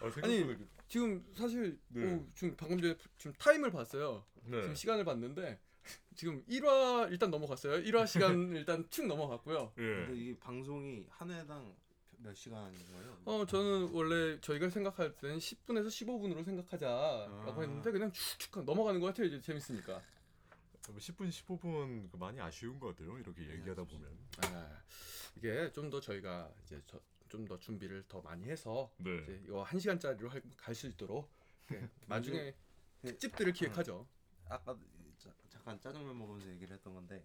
아, 0.00 0.10
그- 0.10 0.66
지금 0.88 1.24
사실 1.36 1.78
네. 1.88 2.14
오, 2.14 2.26
지금 2.34 2.56
방금 2.56 2.80
전에 2.80 2.96
지금 3.18 3.32
타임을 3.38 3.70
봤어요. 3.70 4.24
네. 4.44 4.60
지금 4.62 4.74
시간을 4.74 5.04
봤는데 5.04 5.60
지금 6.16 6.42
1화 6.46 7.10
일단 7.12 7.30
넘어갔어요. 7.30 7.82
1화 7.84 8.06
시간 8.06 8.50
일단 8.56 8.86
축 8.90 9.06
넘어갔고요. 9.06 9.72
근데 9.74 10.12
예. 10.12 10.16
이 10.16 10.36
방송이 10.38 11.06
한 11.10 11.30
회당 11.30 11.74
몇 12.22 12.34
시간인 12.34 12.78
거예요? 12.92 13.16
어 13.24 13.46
저는 13.46 13.90
원래 13.92 14.38
저희가 14.40 14.68
생각할 14.70 15.16
때는 15.16 15.38
10분에서 15.38 15.86
15분으로 15.88 16.44
생각하자라고 16.44 17.52
아. 17.52 17.60
했는데 17.62 17.90
그냥 17.90 18.12
축축 18.12 18.64
넘어가는 18.64 19.00
것 19.00 19.06
같아요. 19.08 19.26
이제 19.26 19.40
재밌으니까. 19.40 20.02
10분 20.82 21.28
15분 21.28 22.10
그 22.10 22.16
많이 22.16 22.40
아쉬운 22.40 22.78
것 22.80 22.88
같아요. 22.88 23.16
이렇게 23.18 23.42
얘기하다 23.48 23.82
아쉽지. 23.82 23.96
보면. 23.96 24.18
아, 24.42 24.82
이게 25.36 25.70
좀 25.72 25.88
더 25.90 26.00
저희가 26.00 26.50
이제 26.64 26.82
좀 27.28 27.46
더 27.46 27.58
준비를 27.58 28.04
더 28.08 28.20
많이 28.22 28.44
해서 28.44 28.90
네. 28.98 29.16
이제 29.22 29.40
이거 29.44 29.62
한 29.62 29.78
시간짜리로 29.78 30.30
갈 30.56 30.74
수 30.74 30.88
있도록 30.88 31.30
나중에 32.06 32.54
그- 33.02 33.08
특집들을 33.08 33.52
기획하죠. 33.52 34.06
아까 34.48 34.76
자- 35.16 35.32
잠깐 35.48 35.80
짜장면 35.80 36.18
먹으면서 36.18 36.48
얘기를 36.50 36.74
했던 36.74 36.92
건데 36.92 37.24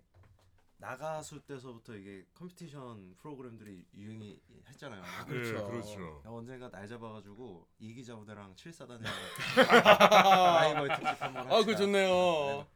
나가수 0.77 1.41
때서부터 1.45 1.95
이게 1.95 2.25
컴피티션 2.33 3.15
프로그램들이 3.17 3.85
유행이 3.95 4.41
했잖아요. 4.67 5.03
그렇죠. 5.25 5.53
네, 5.57 5.63
그렇죠. 5.71 6.21
언젠가 6.25 6.69
날 6.69 6.87
잡아가지고 6.87 7.67
이기자 7.79 8.15
부대랑 8.17 8.55
칠사단이랑 8.55 9.13
라이벌 9.75 10.87
특집 10.89 11.21
한번 11.21 11.51
아, 11.51 11.63
그 11.63 11.75
좋네요. 11.75 12.67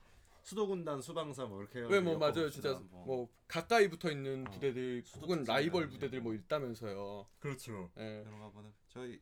수도군단 0.44 1.02
수방사 1.02 1.46
뭐 1.46 1.62
이렇게 1.62 1.80
왜뭐 1.82 2.14
해가지고 2.14 2.20
맞아요, 2.20 2.50
진짜 2.50 2.80
뭐. 2.90 3.06
뭐 3.06 3.30
가까이 3.48 3.88
붙어 3.90 4.10
있는 4.10 4.48
어, 4.48 4.52
부대들 4.52 5.04
혹은 5.22 5.44
라이벌 5.44 5.90
부대들 5.90 6.20
거. 6.20 6.24
뭐 6.24 6.34
있다면서요. 6.34 7.28
그렇죠. 7.40 7.92
예. 7.98 8.24
그런 8.26 8.40
거 8.40 8.46
한번 8.46 8.74
저희 8.88 9.20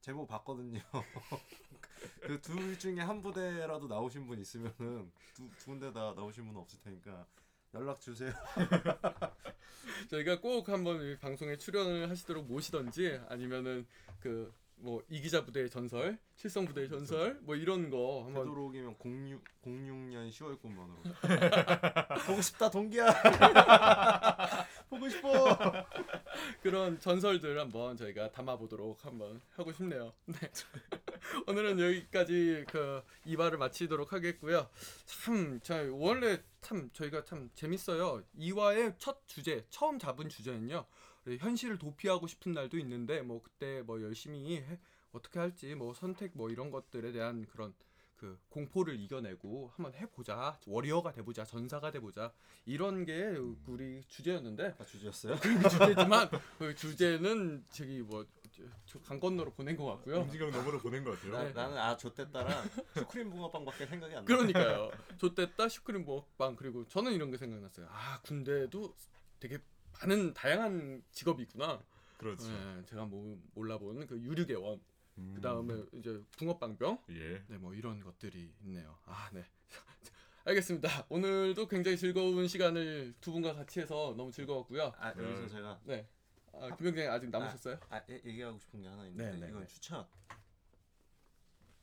제보 0.00 0.26
봤거든요. 0.26 0.80
그 2.22 2.40
둘 2.40 2.78
중에 2.78 3.00
한 3.00 3.20
부대라도 3.20 3.86
나오신 3.88 4.26
분 4.26 4.38
있으면은 4.40 5.10
두, 5.34 5.50
두 5.58 5.66
군데 5.66 5.92
다 5.92 6.14
나오신 6.16 6.46
분 6.46 6.56
없을 6.56 6.78
테니까 6.80 7.26
연락 7.74 8.00
주세요. 8.00 8.32
저희가 10.10 10.40
꼭 10.40 10.68
한번 10.68 11.02
이 11.02 11.16
방송에 11.18 11.56
출연을 11.56 12.10
하시도록 12.10 12.46
모시던지 12.46 13.20
아니면은 13.28 13.86
그 14.20 14.52
뭐 14.82 15.02
이기자 15.08 15.44
부대의 15.44 15.68
전설, 15.68 16.18
칠성 16.36 16.64
부대의 16.66 16.88
전설 16.88 17.38
뭐 17.42 17.54
이런 17.54 17.90
거 17.90 18.24
한번 18.24 18.44
되도록이면 18.44 18.96
06 18.98 19.42
06년 19.64 20.30
10월 20.30 20.58
군번으로 20.60 21.02
보고 22.26 22.40
싶다 22.40 22.70
동기야. 22.70 23.06
보고 24.90 25.08
싶어. 25.08 25.28
그런 26.62 26.98
전설들 26.98 27.58
한번 27.58 27.96
저희가 27.96 28.32
담아보도록 28.32 29.04
한번 29.06 29.40
하고 29.54 29.72
싶네요. 29.72 30.12
네. 30.26 30.34
오늘은 31.46 31.78
여기까지 31.78 32.64
그 32.68 33.00
이화를 33.24 33.56
마치도록 33.58 34.12
하겠고요. 34.12 34.68
참, 35.06 35.60
저 35.62 35.92
원래 35.92 36.42
참 36.60 36.90
저희가 36.92 37.24
참 37.24 37.48
재밌어요. 37.54 38.24
이화의 38.34 38.94
첫 38.98 39.26
주제, 39.26 39.64
처음 39.70 39.98
잡은 39.98 40.28
주제는요. 40.28 40.84
현실을 41.38 41.78
도피하고 41.78 42.26
싶은 42.26 42.52
날도 42.52 42.76
있는데 42.78 43.22
뭐 43.22 43.40
그때 43.42 43.82
뭐 43.82 44.02
열심히 44.02 44.56
해, 44.56 44.78
어떻게 45.12 45.38
할지 45.38 45.74
뭐 45.76 45.94
선택 45.94 46.32
뭐 46.34 46.50
이런 46.50 46.70
것들에 46.70 47.12
대한 47.12 47.46
그런 47.46 47.74
그 48.20 48.38
공포를 48.50 49.00
이겨내고 49.00 49.72
한번 49.74 49.94
해보자 49.94 50.58
워리어가 50.66 51.10
돼보자 51.12 51.42
전사가 51.42 51.90
돼보자 51.90 52.30
이런 52.66 53.06
게 53.06 53.34
우리 53.66 54.02
주제였는데 54.08 54.74
아 54.78 54.84
주제였어요? 54.84 55.36
그 55.40 55.68
주제지만 55.70 56.28
그 56.58 56.74
주제는 56.74 57.64
저기 57.70 58.02
뭐강 58.02 59.18
건너로 59.18 59.54
보낸 59.54 59.74
것 59.74 59.86
같고요. 59.86 60.20
임지강 60.24 60.50
너머로 60.50 60.80
보낸 60.80 61.02
것 61.02 61.12
같아요. 61.12 61.32
나, 61.32 61.44
네. 61.44 61.52
나는 61.54 61.78
아 61.78 61.96
좆됐다랑 61.96 62.68
슈크림 62.98 63.30
붕어빵밖에 63.30 63.86
생각이 63.86 64.14
안 64.14 64.22
나. 64.22 64.26
그러니까요. 64.26 64.90
좆됐다 65.16 65.70
슈크림 65.70 66.04
먹방 66.04 66.56
그리고 66.56 66.86
저는 66.88 67.12
이런 67.14 67.30
게 67.30 67.38
생각났어요. 67.38 67.86
아 67.88 68.20
군대도 68.20 68.94
되게 69.38 69.58
많은 69.98 70.34
다양한 70.34 71.02
직업이 71.10 71.44
있구나. 71.44 71.82
그렇죠. 72.18 72.46
네, 72.50 72.82
제가 72.84 73.06
뭐 73.06 73.40
몰라본 73.54 74.06
그 74.06 74.20
유륙의 74.20 74.56
원. 74.56 74.78
음. 75.20 75.32
그 75.34 75.40
다음에 75.40 75.82
이제 75.92 76.22
붕어빵병. 76.38 77.04
예. 77.10 77.44
네, 77.46 77.58
뭐 77.58 77.74
이런 77.74 78.00
것들이 78.00 78.52
있네요. 78.62 78.98
아, 79.04 79.28
네. 79.32 79.44
알겠습니다. 80.44 81.06
오늘도 81.10 81.68
굉장히 81.68 81.96
즐거운 81.98 82.48
시간을 82.48 83.14
두 83.20 83.30
분과 83.32 83.52
같이 83.54 83.80
해서 83.80 84.14
너무 84.16 84.32
즐거웠고요. 84.32 84.92
아 84.98 85.12
네. 85.14 85.22
여기서 85.22 85.48
제가 85.48 85.80
네. 85.84 86.08
아, 86.54 86.68
김병장님 86.76 87.10
아직 87.10 87.30
남으셨어요? 87.30 87.78
아 87.90 88.02
얘- 88.08 88.22
얘기하고 88.24 88.58
싶은 88.58 88.80
게 88.82 88.88
하나 88.88 89.04
있는데 89.06 89.32
네, 89.32 89.40
네, 89.40 89.48
이건 89.50 89.60
네. 89.62 89.66
추천. 89.68 90.06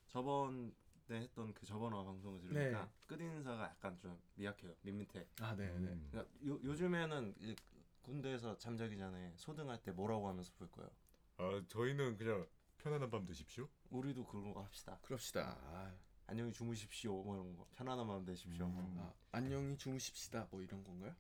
저번에 0.10 0.71
했던 1.12 1.54
그 1.54 1.65
저번화 1.65 2.04
방송을 2.04 2.41
들으니까 2.41 2.82
네. 2.84 2.89
끝 3.06 3.21
인사가 3.21 3.63
약간 3.65 3.97
좀 4.00 4.19
미약해요. 4.36 4.73
밋밋해. 4.82 5.28
아, 5.41 5.56
네, 5.56 5.67
네. 5.67 5.71
음. 5.73 6.08
그러니까 6.12 6.34
요, 6.47 6.60
요즘에는 6.63 7.36
이 7.39 7.56
군대에서 8.02 8.58
잠자기 8.58 8.97
전에 8.97 9.34
소등할 9.38 9.82
때 9.84 9.91
뭐라고 9.91 10.28
하면서 10.28 10.52
볼 10.58 10.67
거예요. 10.71 10.89
아 11.38 11.62
저희는 11.67 12.17
그냥 12.17 12.47
편안한 12.78 13.10
밤 13.10 13.26
되십시오. 13.26 13.68
우리도 13.90 14.26
그런 14.26 14.54
거 14.54 14.62
합시다. 14.62 15.00
그럽시다. 15.04 15.58
아, 15.63 15.94
안녕히 16.28 16.52
주무십시오. 16.52 17.24
뭐 17.24 17.36
이런 17.36 17.56
거. 17.56 17.66
편안한 17.76 18.06
마음 18.08 18.26
되십시오. 18.26 18.66
음. 18.66 18.96
아, 19.00 19.13
안녕히 19.32 19.78
주무십시다. 19.78 20.48
뭐 20.52 20.62
이런 20.62 20.84
건가요? 20.84 21.16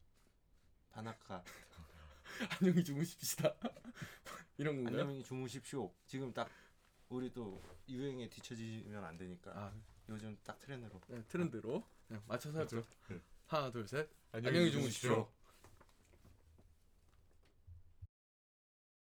다나카. 0.91 1.43
안녕히 2.61 2.83
주무십시다. 2.83 3.53
이런 4.57 4.83
건가요? 4.83 5.01
안녕히 5.01 5.23
주무십시오. 5.23 5.91
지금 6.05 6.33
딱 6.33 6.49
우리 7.09 7.31
또 7.31 7.61
유행에 7.87 8.29
뒤처지면 8.29 9.03
안 9.03 9.17
되니까 9.17 9.51
아, 9.55 9.73
요즘 10.09 10.37
딱 10.43 10.59
트렌드로. 10.59 11.01
네, 11.07 11.23
트렌드로 11.27 11.83
네, 12.09 12.19
맞춰서 12.27 12.59
하죠. 12.61 12.83
네. 13.09 13.19
하나, 13.47 13.71
둘, 13.71 13.87
셋. 13.87 14.09
안녕히 14.31 14.57
안녕히 14.57 14.71
주무십시오. 14.71 15.31